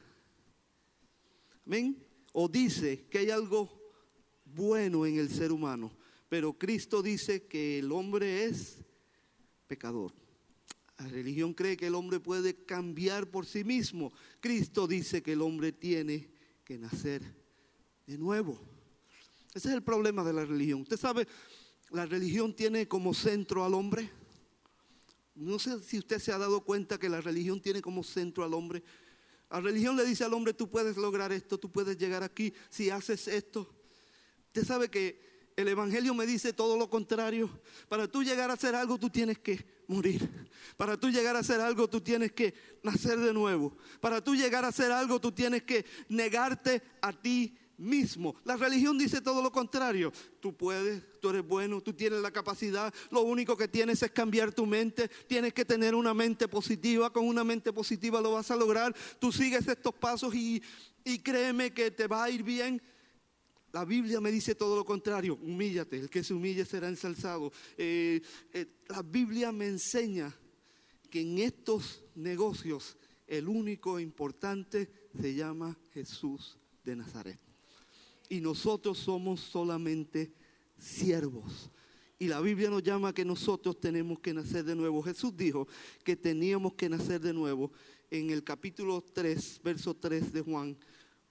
[1.65, 2.05] ¿ven?
[2.33, 3.69] O dice que hay algo
[4.45, 5.91] bueno en el ser humano,
[6.29, 8.77] pero Cristo dice que el hombre es
[9.67, 10.13] pecador.
[10.99, 14.13] La religión cree que el hombre puede cambiar por sí mismo.
[14.39, 16.29] Cristo dice que el hombre tiene
[16.63, 17.23] que nacer
[18.05, 18.59] de nuevo.
[19.53, 20.81] Ese es el problema de la religión.
[20.81, 21.27] Usted sabe,
[21.89, 24.09] la religión tiene como centro al hombre.
[25.33, 28.53] No sé si usted se ha dado cuenta que la religión tiene como centro al
[28.53, 28.83] hombre.
[29.49, 32.89] La religión le dice al hombre, tú puedes lograr esto, tú puedes llegar aquí si
[32.89, 33.67] haces esto.
[34.47, 35.28] Usted sabe que
[35.61, 37.49] el Evangelio me dice todo lo contrario.
[37.87, 40.29] Para tú llegar a hacer algo, tú tienes que morir.
[40.77, 43.75] Para tú llegar a hacer algo, tú tienes que nacer de nuevo.
[43.99, 48.35] Para tú llegar a hacer algo, tú tienes que negarte a ti mismo.
[48.43, 50.11] La religión dice todo lo contrario.
[50.39, 52.93] Tú puedes, tú eres bueno, tú tienes la capacidad.
[53.09, 55.07] Lo único que tienes es cambiar tu mente.
[55.27, 57.11] Tienes que tener una mente positiva.
[57.11, 58.95] Con una mente positiva lo vas a lograr.
[59.19, 60.61] Tú sigues estos pasos y,
[61.23, 62.81] créeme que te va a ir bien.
[63.71, 65.35] La Biblia me dice todo lo contrario.
[65.41, 65.99] Humíllate.
[65.99, 67.51] El que se humille será ensalzado.
[67.77, 68.21] Eh,
[68.53, 70.35] eh, la Biblia me enseña
[71.09, 77.39] que en estos negocios el único importante se llama Jesús de Nazaret
[78.29, 80.31] y nosotros somos solamente
[80.77, 81.71] siervos.
[82.19, 85.01] Y la Biblia nos llama que nosotros tenemos que nacer de nuevo.
[85.01, 85.67] Jesús dijo
[86.03, 87.71] que teníamos que nacer de nuevo.
[88.11, 90.77] En el capítulo 3, verso 3 de Juan,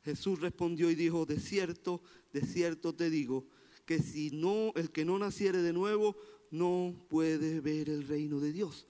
[0.02, 3.46] Jesús respondió y dijo, de cierto, de cierto te digo,
[3.84, 6.16] que si no, el que no naciere de nuevo,
[6.50, 8.86] no puede ver el reino de Dios.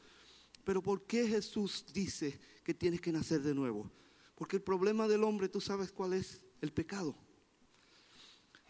[0.65, 3.91] Pero ¿por qué Jesús dice que tienes que nacer de nuevo?
[4.35, 7.17] Porque el problema del hombre, tú sabes cuál es, el pecado.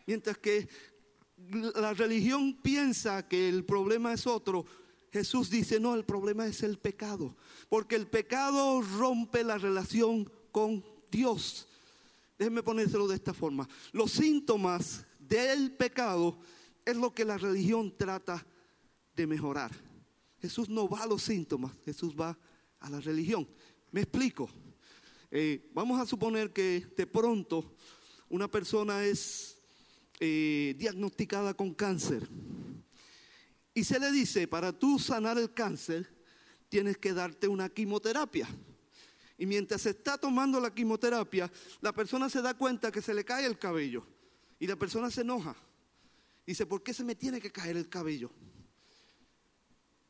[0.06, 0.68] Mientras que
[1.74, 4.64] la religión piensa que el problema es otro,
[5.12, 7.36] Jesús dice, no, el problema es el pecado.
[7.68, 11.67] Porque el pecado rompe la relación con Dios.
[12.38, 13.68] Déjenme ponérselo de esta forma.
[13.92, 16.38] Los síntomas del pecado
[16.84, 18.46] es lo que la religión trata
[19.14, 19.72] de mejorar.
[20.40, 22.38] Jesús no va a los síntomas, Jesús va
[22.78, 23.48] a la religión.
[23.90, 24.48] Me explico.
[25.30, 27.74] Eh, vamos a suponer que de pronto
[28.28, 29.58] una persona es
[30.20, 32.28] eh, diagnosticada con cáncer.
[33.74, 36.08] Y se le dice, para tú sanar el cáncer,
[36.68, 38.48] tienes que darte una quimioterapia.
[39.38, 43.24] Y mientras se está tomando la quimioterapia, la persona se da cuenta que se le
[43.24, 44.04] cae el cabello.
[44.58, 45.54] Y la persona se enoja.
[46.44, 48.32] Dice, ¿por qué se me tiene que caer el cabello?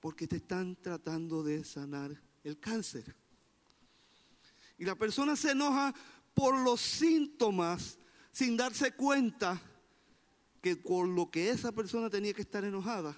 [0.00, 3.14] Porque te están tratando de sanar el cáncer.
[4.78, 5.94] Y la persona se enoja
[6.32, 7.98] por los síntomas
[8.32, 9.60] sin darse cuenta
[10.62, 13.14] que con lo que esa persona tenía que estar enojada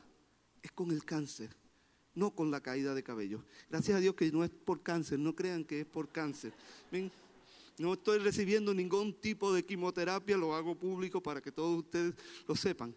[0.63, 1.60] es con el cáncer.
[2.15, 3.43] No con la caída de cabello.
[3.69, 6.53] Gracias a Dios que no es por cáncer, no crean que es por cáncer.
[7.79, 12.15] No estoy recibiendo ningún tipo de quimioterapia, lo hago público para que todos ustedes
[12.47, 12.95] lo sepan.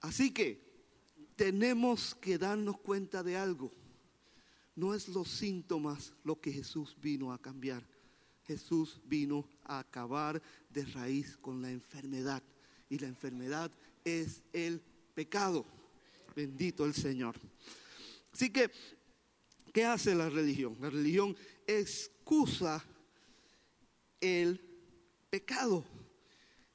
[0.00, 0.60] Así que
[1.36, 3.70] tenemos que darnos cuenta de algo.
[4.74, 7.84] No es los síntomas lo que Jesús vino a cambiar.
[8.46, 12.42] Jesús vino a acabar de raíz con la enfermedad.
[12.88, 13.70] Y la enfermedad
[14.04, 14.80] es el
[15.14, 15.64] pecado.
[16.34, 17.36] Bendito el Señor.
[18.32, 18.70] Así que,
[19.72, 20.76] ¿qué hace la religión?
[20.80, 22.84] La religión excusa
[24.20, 24.60] el
[25.28, 25.84] pecado.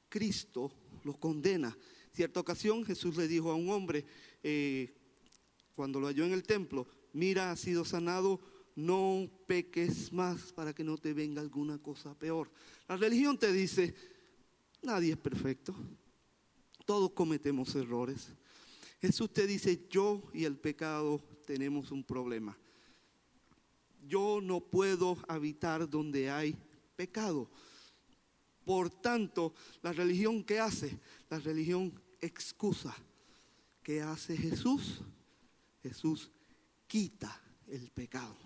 [0.08, 0.72] Cristo
[1.04, 1.76] lo condena.
[2.12, 4.04] Cierta ocasión Jesús le dijo a un hombre,
[4.42, 4.94] eh,
[5.74, 8.40] cuando lo halló en el templo, mira, ha sido sanado,
[8.74, 12.50] no peques más para que no te venga alguna cosa peor.
[12.88, 13.94] La religión te dice,
[14.82, 15.74] nadie es perfecto,
[16.86, 18.32] todos cometemos errores.
[19.06, 22.58] Jesús te dice, yo y el pecado tenemos un problema.
[24.04, 26.56] Yo no puedo habitar donde hay
[26.96, 27.48] pecado.
[28.64, 30.98] Por tanto, la religión, ¿qué hace?
[31.30, 32.96] La religión excusa.
[33.80, 35.02] ¿Qué hace Jesús?
[35.84, 36.32] Jesús
[36.88, 38.36] quita el pecado.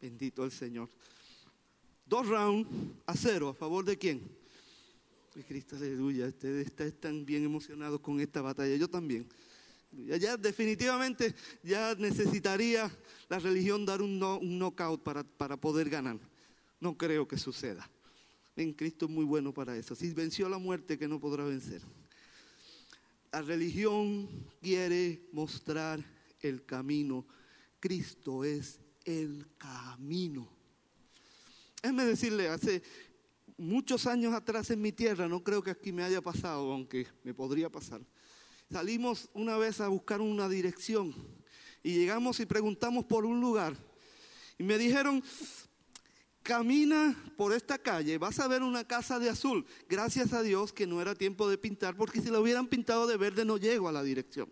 [0.00, 0.90] Bendito el Señor.
[2.04, 2.68] Dos rounds
[3.06, 3.50] a cero.
[3.50, 4.20] ¿A favor de quién?
[5.46, 6.26] Cristo, aleluya.
[6.26, 8.74] Ustedes están bien emocionados con esta batalla.
[8.74, 9.28] Yo también.
[9.92, 12.90] Ya definitivamente ya necesitaría
[13.28, 16.18] la religión dar un, knockout para, para poder ganar.
[16.80, 17.90] No creo que suceda.
[18.56, 19.94] En Cristo es muy bueno para eso.
[19.94, 21.82] Si venció la muerte, que no podrá vencer.
[23.32, 24.28] La religión
[24.60, 26.04] quiere mostrar
[26.40, 27.26] el camino.
[27.80, 30.48] Cristo es el camino.
[31.82, 32.82] Déjeme decirle, hace
[33.56, 37.34] muchos años atrás en mi tierra, no creo que aquí me haya pasado, aunque me
[37.34, 38.00] podría pasar.
[38.70, 41.12] Salimos una vez a buscar una dirección
[41.82, 43.76] y llegamos y preguntamos por un lugar.
[44.58, 45.24] Y me dijeron,
[46.42, 49.66] camina por esta calle, vas a ver una casa de azul.
[49.88, 53.16] Gracias a Dios que no era tiempo de pintar, porque si lo hubieran pintado de
[53.16, 54.48] verde no llego a la dirección.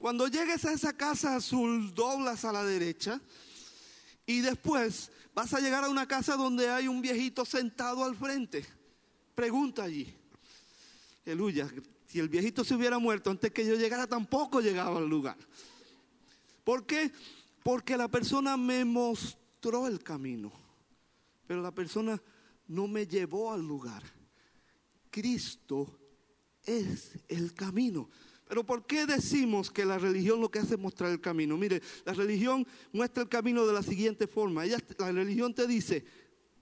[0.00, 3.20] Cuando llegues a esa casa azul, doblas a la derecha
[4.26, 8.66] y después vas a llegar a una casa donde hay un viejito sentado al frente.
[9.36, 10.12] Pregunta allí.
[11.24, 11.70] Aleluya.
[12.12, 15.38] Si el viejito se hubiera muerto antes que yo llegara, tampoco llegaba al lugar.
[16.62, 17.10] ¿Por qué?
[17.62, 20.52] Porque la persona me mostró el camino,
[21.46, 22.22] pero la persona
[22.68, 24.02] no me llevó al lugar.
[25.10, 25.98] Cristo
[26.66, 28.10] es el camino.
[28.46, 31.56] Pero ¿por qué decimos que la religión lo que hace es mostrar el camino?
[31.56, 34.66] Mire, la religión muestra el camino de la siguiente forma.
[34.66, 36.04] Ella, la religión te dice,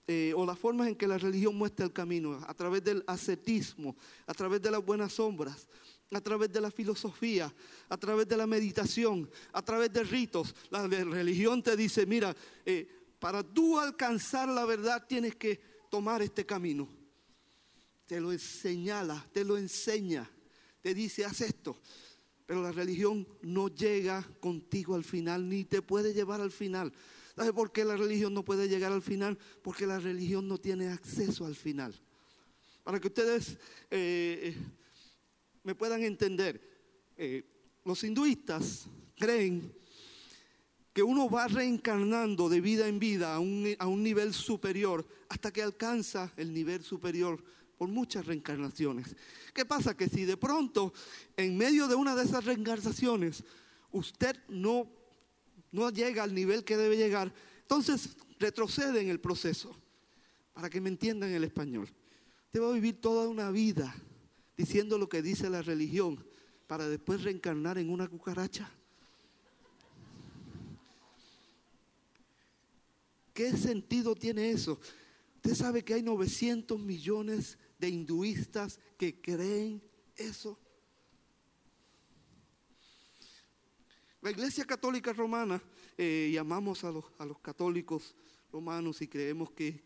[0.06, 3.96] eh, o las formas en que la religión muestra el camino, a través del ascetismo,
[4.26, 5.68] a través de las buenas sombras,
[6.12, 7.52] a través de la filosofía,
[7.88, 10.54] a través de la meditación, a través de ritos.
[10.70, 12.34] La religión te dice, mira,
[12.64, 12.88] eh,
[13.20, 15.60] para tú alcanzar la verdad tienes que
[15.90, 16.88] tomar este camino.
[18.06, 20.28] Te lo señala, te lo enseña,
[20.80, 21.78] te dice, haz esto.
[22.46, 26.92] Pero la religión no llega contigo al final, ni te puede llevar al final.
[27.36, 29.38] ¿Sabe por qué la religión no puede llegar al final?
[29.62, 31.94] Porque la religión no tiene acceso al final.
[32.82, 33.58] Para que ustedes
[33.90, 34.54] eh,
[35.62, 36.60] me puedan entender,
[37.16, 37.44] eh,
[37.84, 39.72] los hinduistas creen
[40.92, 45.52] que uno va reencarnando de vida en vida a un, a un nivel superior hasta
[45.52, 47.42] que alcanza el nivel superior
[47.78, 49.16] por muchas reencarnaciones.
[49.54, 49.96] ¿Qué pasa?
[49.96, 50.92] Que si de pronto,
[51.36, 53.44] en medio de una de esas reencarnaciones,
[53.92, 54.90] usted no,
[55.72, 59.76] no llega al nivel que debe llegar, entonces retrocede en el proceso.
[60.52, 61.88] Para que me entiendan el español.
[62.46, 63.94] Usted va a vivir toda una vida
[64.56, 66.22] diciendo lo que dice la religión
[66.66, 68.70] para después reencarnar en una cucaracha.
[73.32, 74.78] ¿Qué sentido tiene eso?
[75.36, 79.82] Usted sabe que hay 900 millones de hinduistas que creen
[80.16, 80.58] eso.
[84.22, 85.62] La Iglesia Católica Romana,
[85.96, 88.14] eh, llamamos a los, a los, católicos
[88.52, 89.82] romanos y creemos que,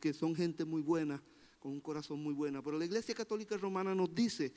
[0.00, 1.22] que son gente muy buena,
[1.58, 2.62] con un corazón muy bueno.
[2.62, 4.54] Pero la Iglesia Católica Romana nos dice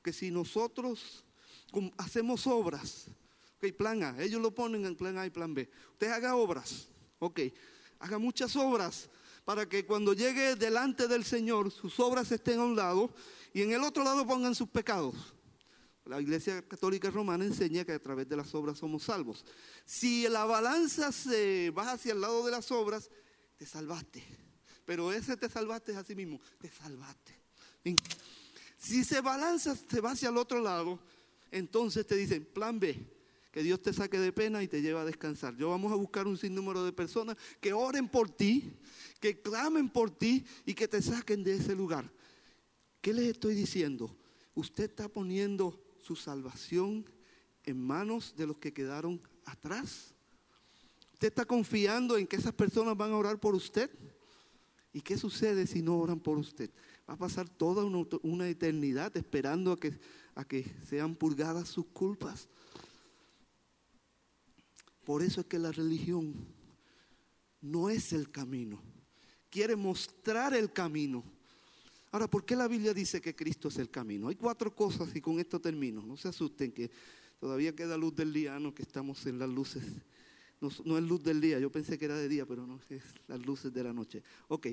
[0.00, 1.24] que si nosotros
[1.96, 3.08] hacemos obras,
[3.56, 6.86] ok, plan A, ellos lo ponen en plan A y plan B, usted haga obras,
[7.18, 7.40] ok,
[7.98, 9.10] haga muchas obras
[9.44, 13.10] para que cuando llegue delante del Señor sus obras estén a un lado
[13.52, 15.35] y en el otro lado pongan sus pecados.
[16.06, 19.44] La Iglesia Católica Romana enseña que a través de las obras somos salvos.
[19.84, 23.10] Si la balanza se va hacia el lado de las obras,
[23.56, 24.46] te salvaste
[24.86, 27.34] pero ese te salvaste a sí mismo, te salvaste.
[28.78, 31.00] Si se balanza, se va hacia el otro lado,
[31.50, 32.96] entonces te dicen, plan B,
[33.50, 35.56] que Dios te saque de pena y te lleve a descansar.
[35.56, 38.72] Yo vamos a buscar un sinnúmero de personas que oren por ti,
[39.20, 42.10] que clamen por ti y que te saquen de ese lugar.
[43.00, 44.16] ¿Qué les estoy diciendo?
[44.54, 47.04] Usted está poniendo su salvación
[47.64, 50.14] en manos de los que quedaron atrás.
[51.14, 53.90] Usted está confiando en que esas personas van a orar por usted.
[54.92, 56.70] ¿Y qué sucede si no oran por usted?
[57.10, 57.84] Va a pasar toda
[58.22, 59.98] una, eternidad esperando a que,
[60.36, 62.48] a que sean purgadas sus culpas.
[65.04, 66.34] Por eso es que la religión
[67.60, 68.80] no es el camino.
[69.50, 71.24] Quiere mostrar el camino.
[72.16, 74.28] Ahora, ¿por qué la Biblia dice que Cristo es el camino?
[74.28, 76.00] Hay cuatro cosas y con esto termino.
[76.00, 76.90] No se asusten que
[77.38, 79.84] todavía queda luz del día, no que estamos en las luces.
[80.58, 83.44] No, es luz del día, yo pensé que era de día, pero no, es las
[83.44, 84.22] luces de la noche.
[84.48, 84.68] Ok,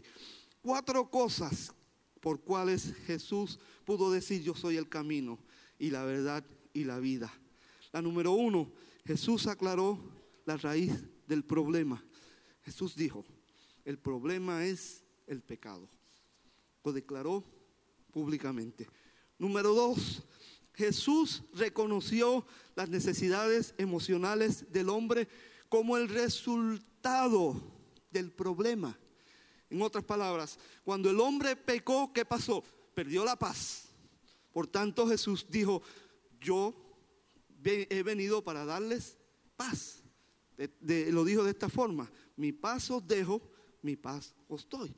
[0.62, 1.74] cuatro cosas
[2.22, 5.38] por cuales Jesús pudo decir yo soy el camino
[5.78, 7.30] y la verdad y la vida.
[7.92, 8.72] La número uno,
[9.04, 10.00] Jesús aclaró
[10.46, 10.94] la raíz
[11.28, 12.02] del problema.
[12.62, 13.26] Jesús dijo,
[13.84, 15.90] el problema es el pecado.
[16.84, 17.44] Lo declaró
[18.12, 18.88] públicamente.
[19.38, 20.24] Número dos,
[20.74, 25.28] Jesús reconoció las necesidades emocionales del hombre
[25.70, 27.62] como el resultado
[28.12, 28.98] del problema.
[29.70, 32.64] En otras palabras, cuando el hombre pecó, ¿qué pasó?
[32.94, 33.90] Perdió la paz.
[34.52, 35.82] Por tanto, Jesús dijo,
[36.40, 36.76] yo
[37.64, 39.18] he venido para darles
[39.56, 40.04] paz.
[40.80, 43.42] lo dijo de esta forma, mi paz os dejo,
[43.82, 44.94] mi paz os doy.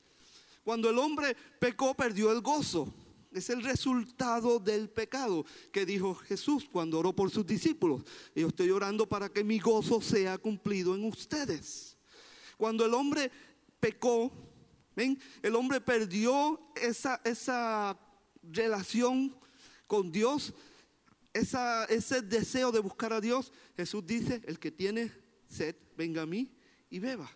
[0.65, 2.91] Cuando el hombre pecó, perdió el gozo.
[3.31, 8.01] Es el resultado del pecado que dijo Jesús cuando oró por sus discípulos.
[8.33, 11.95] Yo estoy orando para que mi gozo sea cumplido en ustedes.
[12.57, 13.31] Cuando el hombre
[13.79, 14.31] pecó,
[14.95, 17.95] el hombre perdió esa, esa
[18.41, 19.37] relación
[19.85, 20.51] con Dios,
[21.31, 23.51] ese deseo de buscar a Dios.
[23.77, 25.11] Jesús dice, el que tiene
[25.47, 26.51] sed, venga a mí
[26.89, 27.29] y beba.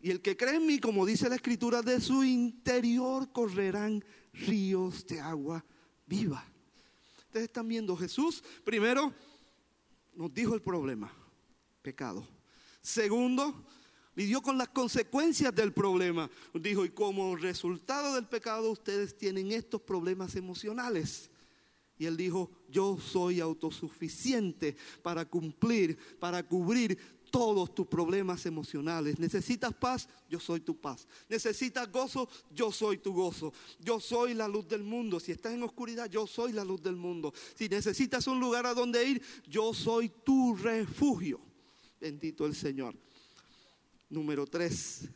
[0.00, 5.06] Y el que cree en mí, como dice la escritura, de su interior correrán ríos
[5.06, 5.64] de agua
[6.06, 6.44] viva.
[7.18, 9.12] Ustedes están viendo, Jesús primero
[10.14, 11.12] nos dijo el problema,
[11.82, 12.26] pecado.
[12.80, 13.64] Segundo,
[14.14, 16.30] lidió con las consecuencias del problema.
[16.54, 21.30] Dijo, y como resultado del pecado ustedes tienen estos problemas emocionales.
[21.98, 26.98] Y él dijo, yo soy autosuficiente para cumplir, para cubrir
[27.30, 29.18] todos tus problemas emocionales.
[29.18, 31.06] Necesitas paz, yo soy tu paz.
[31.28, 33.52] Necesitas gozo, yo soy tu gozo.
[33.78, 35.20] Yo soy la luz del mundo.
[35.20, 37.32] Si estás en oscuridad, yo soy la luz del mundo.
[37.54, 41.40] Si necesitas un lugar a donde ir, yo soy tu refugio.
[42.00, 42.94] Bendito el Señor.
[44.08, 45.08] Número tres,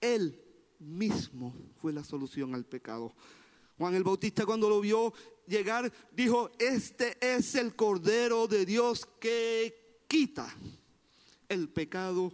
[0.00, 0.40] Él
[0.80, 3.14] mismo fue la solución al pecado.
[3.78, 5.12] Juan el Bautista cuando lo vio
[5.46, 10.54] llegar dijo, este es el Cordero de Dios que quita
[11.54, 12.32] el pecado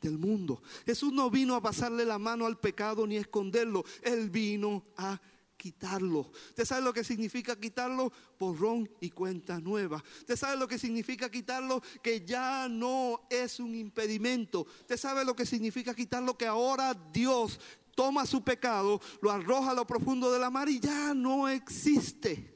[0.00, 0.62] del mundo.
[0.84, 5.20] Jesús no vino a pasarle la mano al pecado ni a esconderlo, Él vino a
[5.56, 6.30] quitarlo.
[6.48, 8.12] ¿Usted sabe lo que significa quitarlo?
[8.38, 10.02] Borrón y cuenta nueva.
[10.18, 11.82] ¿Usted sabe lo que significa quitarlo?
[12.02, 14.66] Que ya no es un impedimento.
[14.80, 16.36] ¿Usted sabe lo que significa quitarlo?
[16.36, 17.58] Que ahora Dios
[17.94, 22.53] toma su pecado, lo arroja a lo profundo de la mar y ya no existe.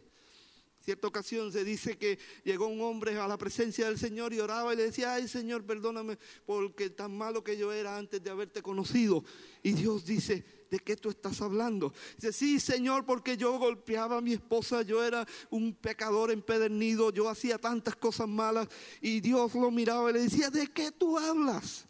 [0.88, 4.73] Cierta ocasión se dice que llegó un hombre a la presencia del Señor y oraba
[4.73, 8.62] y le decía, ay Señor, perdóname porque tan malo que yo era antes de haberte
[8.62, 9.23] conocido.
[9.62, 11.92] Y Dios dice, ¿de qué tú estás hablando?
[12.17, 17.29] Dice, sí, Señor, porque yo golpeaba a mi esposa, yo era un pecador empedernido, yo
[17.29, 18.67] hacía tantas cosas malas.
[19.02, 21.85] Y Dios lo miraba y le decía, ¿de qué tú hablas?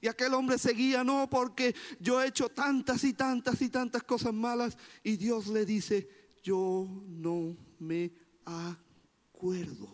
[0.00, 4.32] Y aquel hombre seguía, no, porque yo he hecho tantas y tantas y tantas cosas
[4.32, 4.78] malas.
[5.02, 6.08] Y Dios le dice,
[6.40, 9.88] yo no me acuerdo.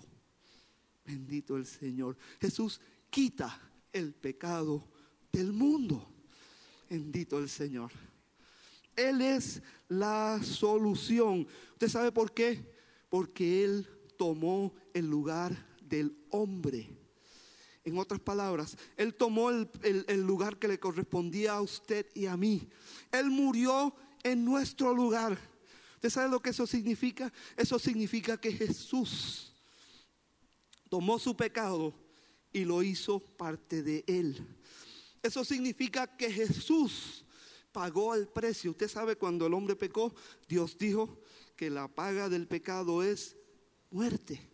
[1.05, 2.17] Bendito el Señor.
[2.41, 2.81] Jesús
[3.11, 3.61] quita
[3.93, 4.89] el pecado
[5.33, 6.07] del mundo.
[6.89, 7.91] Bendito el Señor.
[8.97, 11.47] Él es la solución.
[11.73, 12.73] ¿Usted sabe por qué?
[13.09, 16.89] Porque Él tomó el lugar del hombre.
[17.85, 19.69] En otras palabras, Él tomó el,
[20.23, 22.67] lugar que le correspondía a usted y a mí.
[23.13, 25.39] Él murió en nuestro lugar.
[26.05, 27.33] ¿Usted sabe lo que eso significa?
[27.57, 29.55] Eso significa que Jesús
[30.91, 31.95] tomó su pecado
[32.53, 34.47] y lo hizo parte de Él.
[35.23, 37.25] Eso significa que Jesús
[37.73, 38.73] pagó el precio.
[38.73, 40.15] Usted sabe cuando el hombre pecó,
[40.47, 41.23] Dios dijo
[41.57, 43.35] que la paga del pecado es
[43.91, 44.47] muerte.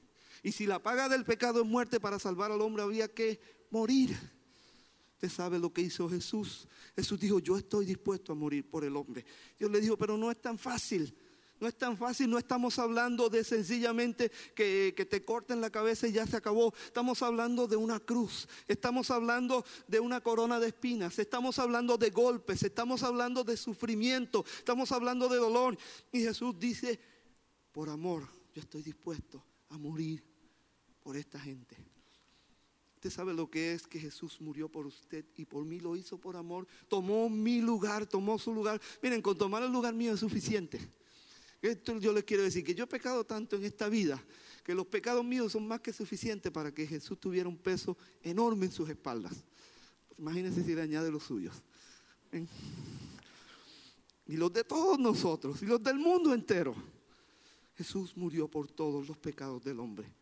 [0.44, 3.40] Y si la paga del pecado es muerte, para salvar al hombre había que
[3.70, 4.16] morir.
[5.14, 6.68] Usted sabe lo que hizo Jesús.
[6.94, 9.24] Jesús dijo, yo estoy dispuesto a morir por el hombre.
[9.58, 11.12] Dios le dijo, pero no es tan fácil.
[11.60, 16.12] No es tan fácil, no estamos hablando de sencillamente que, te corten la cabeza y
[16.12, 16.72] ya se acabó.
[16.86, 22.08] Estamos hablando de una cruz, estamos hablando de una corona de espinas, estamos hablando de
[22.08, 25.76] golpes, estamos hablando de sufrimiento, estamos hablando de dolor.
[26.10, 26.98] Y Jesús dice,
[27.72, 30.24] por amor, yo estoy dispuesto a morir
[31.02, 31.76] por esta gente.
[32.94, 36.16] Usted sabe lo que es que Jesús murió por usted y por mí lo hizo
[36.16, 36.66] por amor.
[36.88, 38.80] Tomó mi lugar, tomó su lugar.
[39.02, 40.80] Miren, con tomar el lugar mío es suficiente.
[41.62, 44.22] Esto yo les quiero decir que yo he pecado tanto en esta vida
[44.64, 48.66] que los pecados míos son más que suficientes para que Jesús tuviera un peso enorme
[48.66, 49.44] en sus espaldas.
[50.18, 51.62] Imagínense si le añade los suyos.
[54.26, 56.74] Y los de todos nosotros y los del mundo entero.
[57.76, 60.12] Jesús murió por todos los pecados del hombre.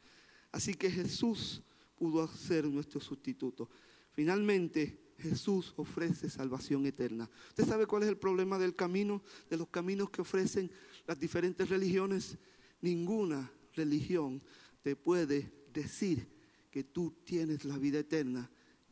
[0.53, 1.61] Así que Jesús
[1.97, 3.69] pudo ser nuestro sustituto.
[4.13, 7.29] Finalmente, Jesús ofrece salvación eterna.
[7.49, 10.71] ¿Usted sabe cuál es el problema del camino, de los caminos que ofrecen
[11.09, 12.39] las diferentes religiones?
[12.81, 14.41] Ninguna religión
[14.85, 16.29] te puede decir
[16.71, 18.49] que tú tienes la vida eterna,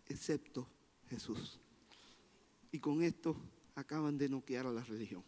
[0.08, 0.68] excepto
[1.08, 1.60] Jesús.
[2.72, 3.36] Y con esto
[3.76, 5.22] acaban de noquear a la religión.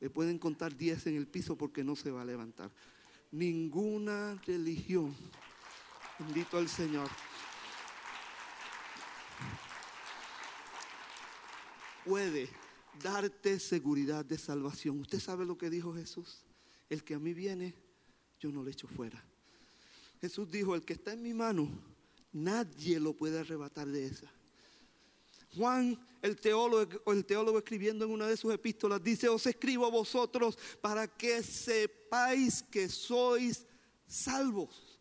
[0.00, 2.70] Le pueden contar 10 en el piso porque no se va a levantar.
[3.30, 5.14] Ninguna religión
[6.18, 7.08] Bendito al Señor.
[12.04, 12.48] Puede
[13.02, 15.00] darte seguridad de salvación.
[15.00, 16.44] ¿Usted sabe lo que dijo Jesús?
[16.88, 17.74] El que a mí viene,
[18.40, 19.22] yo no le echo fuera.
[20.20, 21.68] Jesús dijo, el que está en mi mano,
[22.32, 24.30] nadie lo puede arrebatar de esa.
[25.56, 29.90] Juan, el teólogo, el teólogo escribiendo en una de sus epístolas, dice, os escribo a
[29.90, 33.66] vosotros para que sepáis que sois
[34.06, 34.94] salvos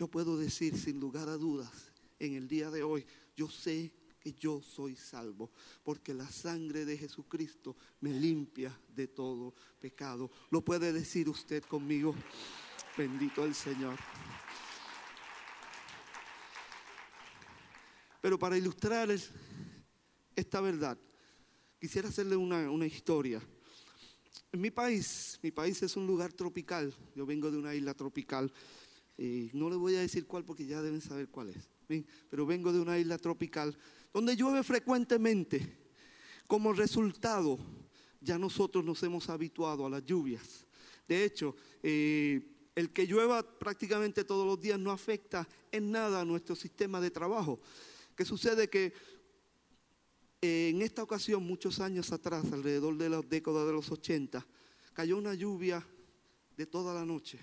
[0.00, 1.70] yo puedo decir sin lugar a dudas
[2.18, 3.04] en el día de hoy,
[3.36, 5.50] yo sé que yo soy salvo,
[5.82, 10.30] porque la sangre de Jesucristo me limpia de todo pecado.
[10.50, 12.14] ¿Lo puede decir usted conmigo?
[12.96, 13.98] Bendito el Señor.
[18.20, 19.08] Pero para ilustrar
[20.36, 20.98] esta verdad,
[21.80, 23.40] quisiera hacerle una, una historia.
[24.52, 28.52] En mi país, mi país es un lugar tropical, yo vengo de una isla tropical
[29.52, 31.68] no le voy a decir cuál porque ya deben saber cuál es.
[32.30, 33.76] Pero vengo de una isla tropical
[34.12, 35.78] donde llueve frecuentemente.
[36.46, 37.58] Como resultado,
[38.20, 40.66] ya nosotros nos hemos habituado a las lluvias.
[41.06, 42.40] De hecho, eh,
[42.74, 47.10] el que llueva prácticamente todos los días no afecta en nada a nuestro sistema de
[47.10, 47.60] trabajo.
[48.16, 48.68] ¿Qué sucede?
[48.68, 48.92] Que
[50.40, 54.46] en esta ocasión, muchos años atrás, alrededor de la década de los 80,
[54.92, 55.86] cayó una lluvia
[56.56, 57.38] de toda la noche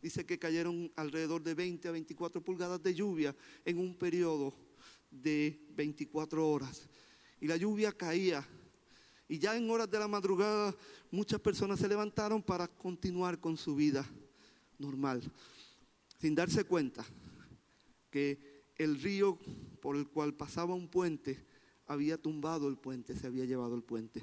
[0.00, 3.34] dice que cayeron alrededor de 20 a 24 pulgadas de lluvia
[3.64, 4.54] en un periodo
[5.10, 6.88] de 24 horas.
[7.40, 8.46] Y la lluvia caía.
[9.28, 10.74] Y ya en horas de la madrugada
[11.10, 14.06] muchas personas se levantaron para continuar con su vida
[14.78, 15.22] normal,
[16.18, 17.04] sin darse cuenta
[18.10, 19.38] que el río
[19.80, 21.44] por el cual pasaba un puente
[21.86, 24.22] había tumbado el puente, se había llevado el puente.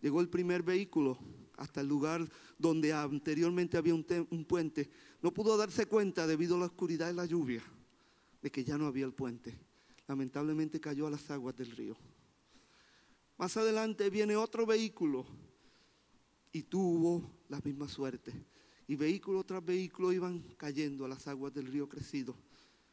[0.00, 1.18] Llegó el primer vehículo
[1.56, 2.28] hasta el lugar
[2.58, 4.04] donde anteriormente había un,
[4.46, 4.90] puente.
[5.22, 7.62] No pudo darse cuenta debido a la oscuridad y la lluvia
[8.42, 9.58] de que ya no había el puente.
[10.06, 11.96] Lamentablemente cayó a las aguas del río.
[13.36, 15.26] Más adelante viene otro vehículo
[16.52, 18.32] y tuvo la misma suerte.
[18.86, 22.36] Y vehículo tras vehículo iban cayendo a las aguas del río crecido.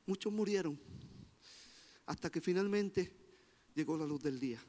[0.05, 0.79] Muchos murieron
[2.05, 3.11] hasta que finalmente
[3.75, 4.59] llegó la luz del día.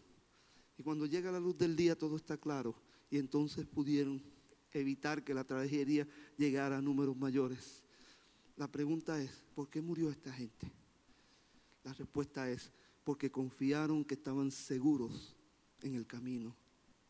[0.76, 2.74] Y cuando llega la luz del día todo está claro
[3.10, 4.22] y entonces pudieron
[4.72, 7.82] evitar que la tragedia llegara a números mayores.
[8.56, 10.70] La pregunta es, ¿por qué murió esta gente?
[11.84, 12.70] La respuesta es,
[13.04, 15.34] porque confiaron que estaban seguros
[15.82, 16.54] en el camino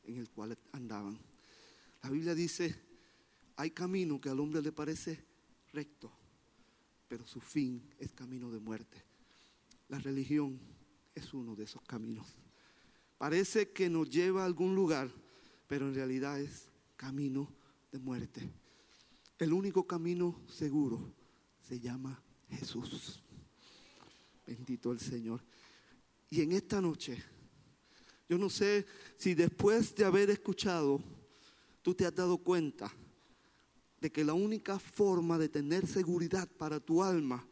[0.05, 1.19] en el cual andaban.
[2.03, 2.75] La Biblia dice,
[3.57, 5.25] hay camino que al hombre le parece
[5.73, 6.11] recto,
[7.09, 9.05] pero su fin es camino de muerte.
[9.89, 10.59] La religión
[11.15, 12.27] es uno de esos caminos.
[13.19, 15.11] Parece que nos lleva a algún lugar,
[15.69, 17.49] pero en realidad es camino
[17.93, 18.51] de muerte.
[19.39, 21.13] El único camino seguro
[21.61, 23.23] se llama Jesús.
[24.47, 25.43] Bendito el Señor.
[26.31, 27.23] Y en esta noche,
[28.29, 28.87] yo no sé
[29.19, 31.03] si después de haber escuchado,
[31.83, 32.91] tú te has dado cuenta
[34.01, 37.47] de que la única forma de tener seguridad para tu alma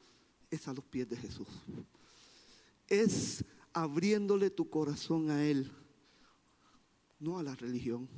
[0.51, 1.49] es a los pies de Jesús.
[2.88, 5.70] Es abriéndole tu corazón a Él,
[7.20, 8.09] no a la religión,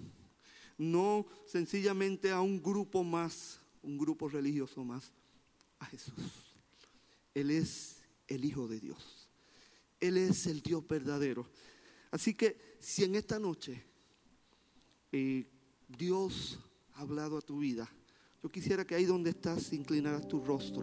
[0.78, 5.12] no sencillamente a un grupo más, un grupo religioso más,
[5.78, 6.14] a Jesús.
[7.34, 8.01] Él es
[8.34, 9.28] el Hijo de Dios.
[10.00, 11.48] Él es el Dios verdadero.
[12.10, 13.84] Así que si en esta noche
[15.12, 15.46] eh,
[15.88, 16.58] Dios
[16.94, 17.88] hablado a tu vida.
[18.42, 20.82] Yo quisiera que ahí donde estás inclinaras tu rostro.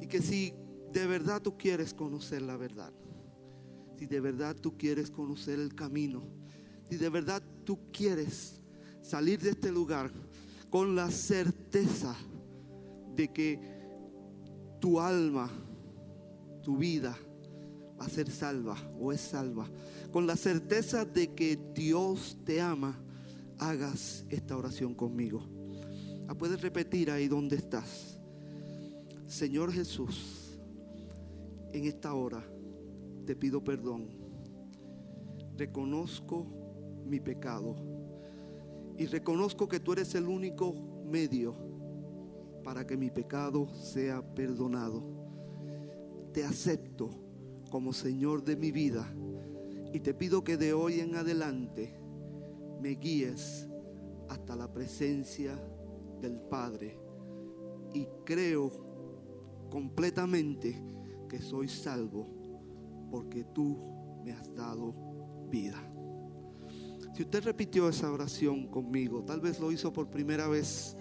[0.00, 0.54] Y que si
[0.90, 2.92] de verdad tú quieres conocer la verdad,
[3.98, 6.24] si de verdad tú quieres conocer el camino,
[6.88, 8.62] si de verdad tú quieres
[9.02, 10.10] salir de este lugar
[10.70, 12.16] con la certeza
[13.14, 13.77] de que
[14.80, 15.50] tu alma,
[16.62, 17.16] tu vida
[17.98, 19.68] va a ser salva o es salva,
[20.12, 22.98] con la certeza de que Dios te ama,
[23.58, 25.42] hagas esta oración conmigo.
[26.26, 28.20] La puedes repetir ahí donde estás.
[29.26, 30.58] Señor Jesús,
[31.72, 32.44] en esta hora
[33.26, 34.08] te pido perdón.
[35.56, 36.46] Reconozco
[37.04, 37.76] mi pecado
[38.96, 40.74] y reconozco que tú eres el único
[41.04, 41.67] medio
[42.68, 45.02] para que mi pecado sea perdonado.
[46.34, 47.08] Te acepto
[47.70, 49.10] como Señor de mi vida
[49.90, 51.98] y te pido que de hoy en adelante
[52.82, 53.66] me guíes
[54.28, 55.58] hasta la presencia
[56.20, 57.00] del Padre
[57.94, 58.70] y creo
[59.70, 60.78] completamente
[61.26, 62.28] que soy salvo
[63.10, 63.78] porque tú
[64.22, 64.94] me has dado
[65.48, 65.82] vida.
[67.14, 70.97] Si usted repitió esa oración conmigo, tal vez lo hizo por primera vez,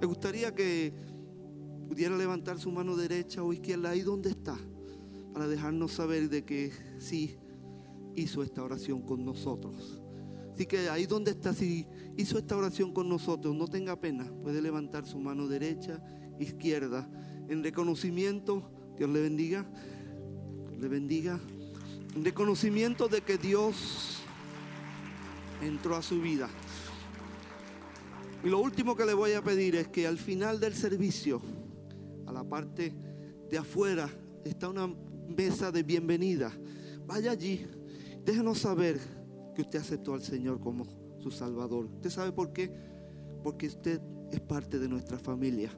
[0.00, 0.92] me gustaría que
[1.88, 4.56] pudiera levantar su mano derecha o izquierda ahí donde está,
[5.32, 7.36] para dejarnos saber de que sí
[8.14, 10.00] hizo esta oración con nosotros.
[10.52, 11.86] Así que ahí donde está, si
[12.16, 16.02] hizo esta oración con nosotros, no tenga pena, puede levantar su mano derecha,
[16.38, 17.08] izquierda,
[17.48, 19.66] en reconocimiento, Dios le bendiga,
[20.78, 21.40] le bendiga,
[22.14, 24.18] en reconocimiento de que Dios
[25.62, 26.48] entró a su vida.
[28.44, 31.42] Y lo último que le voy a pedir es que al final del servicio,
[32.26, 32.94] a la parte
[33.50, 34.08] de afuera,
[34.44, 36.52] está una mesa de bienvenida.
[37.04, 37.66] Vaya allí,
[38.24, 39.00] déjenos saber
[39.56, 40.86] que usted aceptó al Señor como
[41.20, 41.86] su Salvador.
[41.86, 42.72] ¿Usted sabe por qué?
[43.42, 45.72] Porque usted es parte de nuestra familia.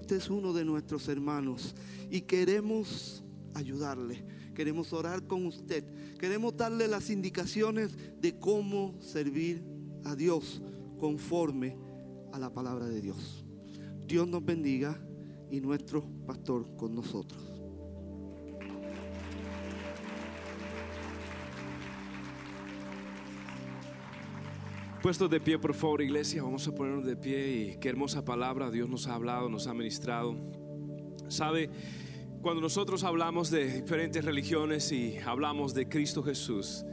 [0.00, 1.76] Usted es uno de nuestros hermanos
[2.10, 3.22] y queremos
[3.54, 4.24] ayudarle.
[4.52, 5.84] Queremos orar con usted.
[6.18, 9.62] Queremos darle las indicaciones de cómo servir
[10.04, 10.60] a Dios
[10.98, 11.83] conforme
[12.34, 13.44] a la palabra de Dios.
[14.08, 15.00] Dios nos bendiga
[15.52, 17.40] y nuestro pastor con nosotros.
[25.00, 28.68] Puestos de pie, por favor, iglesia, vamos a ponernos de pie y qué hermosa palabra
[28.70, 30.34] Dios nos ha hablado, nos ha ministrado.
[31.28, 31.70] Sabe,
[32.42, 36.84] cuando nosotros hablamos de diferentes religiones y hablamos de Cristo Jesús,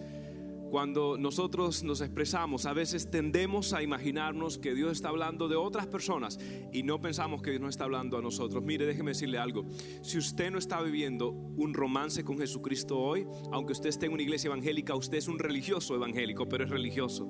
[0.72, 5.86] cuando nosotros nos expresamos, a veces tendemos a imaginarnos que Dios está hablando de otras
[5.86, 6.40] personas
[6.72, 8.64] y no pensamos que Dios no está hablando a nosotros.
[8.64, 9.66] Mire, déjeme decirle algo.
[10.02, 14.24] Si usted no está viviendo un romance con Jesucristo hoy, aunque usted esté en una
[14.24, 17.28] iglesia evangélica, usted es un religioso evangélico, pero es religioso.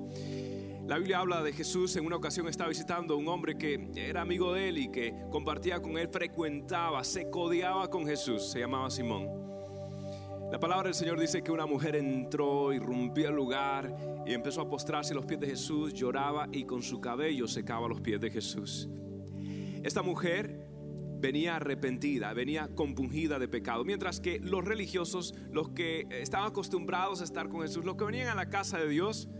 [0.86, 4.20] La Biblia habla de Jesús, en una ocasión estaba visitando a un hombre que era
[4.20, 8.88] amigo de él y que compartía con él, frecuentaba, se codiaba con Jesús, se llamaba
[8.88, 9.51] Simón.
[10.52, 13.96] La palabra del Señor dice que una mujer entró, irrumpió el lugar
[14.26, 17.88] y empezó a postrarse a los pies de Jesús, lloraba y con su cabello secaba
[17.88, 18.86] los pies de Jesús.
[19.82, 20.68] Esta mujer
[21.18, 27.24] venía arrepentida, venía compungida de pecado, mientras que los religiosos, los que estaban acostumbrados a
[27.24, 29.30] estar con Jesús, los que venían a la casa de Dios,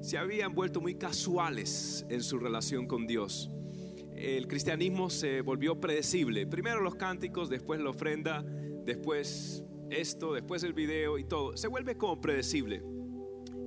[0.00, 3.52] se habían vuelto muy casuales en su relación con Dios.
[4.16, 6.44] El cristianismo se volvió predecible.
[6.48, 8.42] Primero los cánticos, después la ofrenda,
[8.84, 11.56] después esto, después el video y todo.
[11.56, 12.82] Se vuelve como predecible.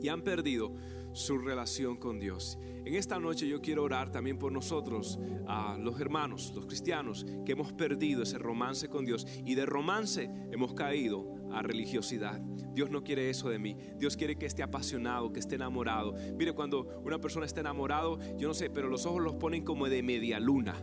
[0.01, 0.75] Y han perdido
[1.13, 2.59] su relación con Dios.
[2.85, 7.53] En esta noche yo quiero orar también por nosotros, a los hermanos, los cristianos, que
[7.53, 12.39] hemos perdido ese romance con Dios y de romance hemos caído a religiosidad.
[12.73, 13.75] Dios no quiere eso de mí.
[13.97, 16.13] Dios quiere que esté apasionado, que esté enamorado.
[16.37, 19.89] Mire, cuando una persona está enamorado, yo no sé, pero los ojos los ponen como
[19.89, 20.75] de media luna.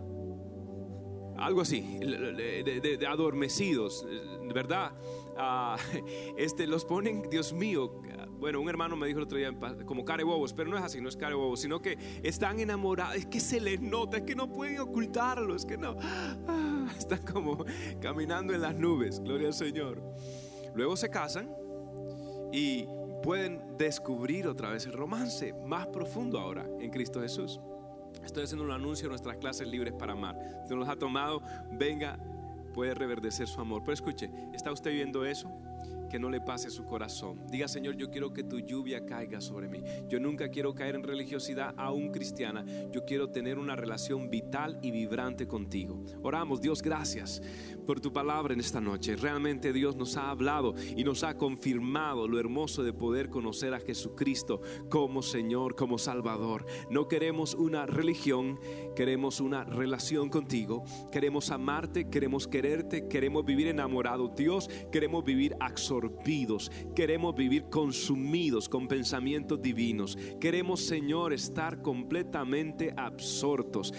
[1.37, 4.07] Algo así, de, adormecidos,
[4.55, 4.93] ¿verdad?
[5.37, 5.76] Ah,
[6.37, 8.01] este, los ponen, Dios mío,
[8.39, 9.53] bueno, un hermano me dijo el otro día,
[9.87, 13.16] como care bobos, pero no es así, no es care bobos, sino que están enamorados,
[13.16, 17.22] es que se les nota, es que no pueden ocultarlo, es que no, ah, están
[17.24, 17.64] como
[18.01, 20.03] caminando en las nubes, gloria al Señor.
[20.74, 21.55] Luego se casan
[22.53, 22.87] y
[23.22, 27.61] pueden descubrir otra vez el romance más profundo ahora en Cristo Jesús.
[28.22, 30.36] Estoy haciendo un anuncio de nuestras clases libres para amar.
[30.64, 31.42] Si no los ha tomado,
[31.72, 32.18] venga,
[32.72, 33.82] puede reverdecer su amor.
[33.82, 35.50] Pero escuche, ¿está usted viendo eso?
[36.14, 37.44] Que no le pase su corazón.
[37.50, 39.82] Diga, Señor, yo quiero que tu lluvia caiga sobre mí.
[40.06, 42.64] Yo nunca quiero caer en religiosidad aún cristiana.
[42.92, 46.04] Yo quiero tener una relación vital y vibrante contigo.
[46.22, 47.42] Oramos, Dios, gracias
[47.84, 49.16] por tu palabra en esta noche.
[49.16, 53.80] Realmente Dios nos ha hablado y nos ha confirmado lo hermoso de poder conocer a
[53.80, 56.64] Jesucristo como Señor, como Salvador.
[56.90, 58.60] No queremos una religión,
[58.94, 60.84] queremos una relación contigo.
[61.10, 64.36] Queremos amarte, queremos quererte, queremos vivir enamorados.
[64.36, 65.56] Dios, queremos vivir
[66.05, 70.16] absorbidos, queremos vivir consumidos con pensamientos divinos.
[70.40, 73.92] Queremos, Señor, estar completamente absortos,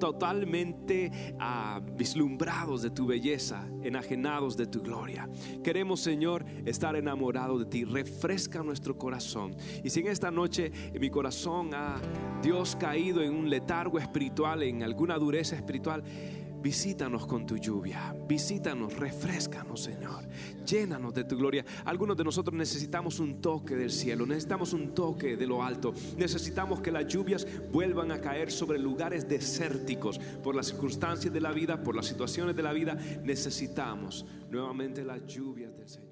[0.00, 5.28] totalmente ah, vislumbrados de tu belleza enajenados de tu gloria.
[5.62, 7.84] Queremos, Señor, estar enamorados de ti.
[7.84, 9.54] Refresca nuestro corazón.
[9.82, 12.00] Y si en esta noche mi corazón ha,
[12.42, 16.02] Dios, caído en un letargo espiritual, en alguna dureza espiritual,
[16.62, 20.24] Visítanos con tu lluvia, visítanos, refrescanos, Señor.
[20.64, 21.64] Llénanos de tu gloria.
[21.84, 25.92] Algunos de nosotros necesitamos un toque del cielo, necesitamos un toque de lo alto.
[26.16, 31.50] Necesitamos que las lluvias vuelvan a caer sobre lugares desérticos por las circunstancias de la
[31.50, 32.94] vida, por las situaciones de la vida.
[33.24, 36.11] Necesitamos nuevamente las lluvias del Señor.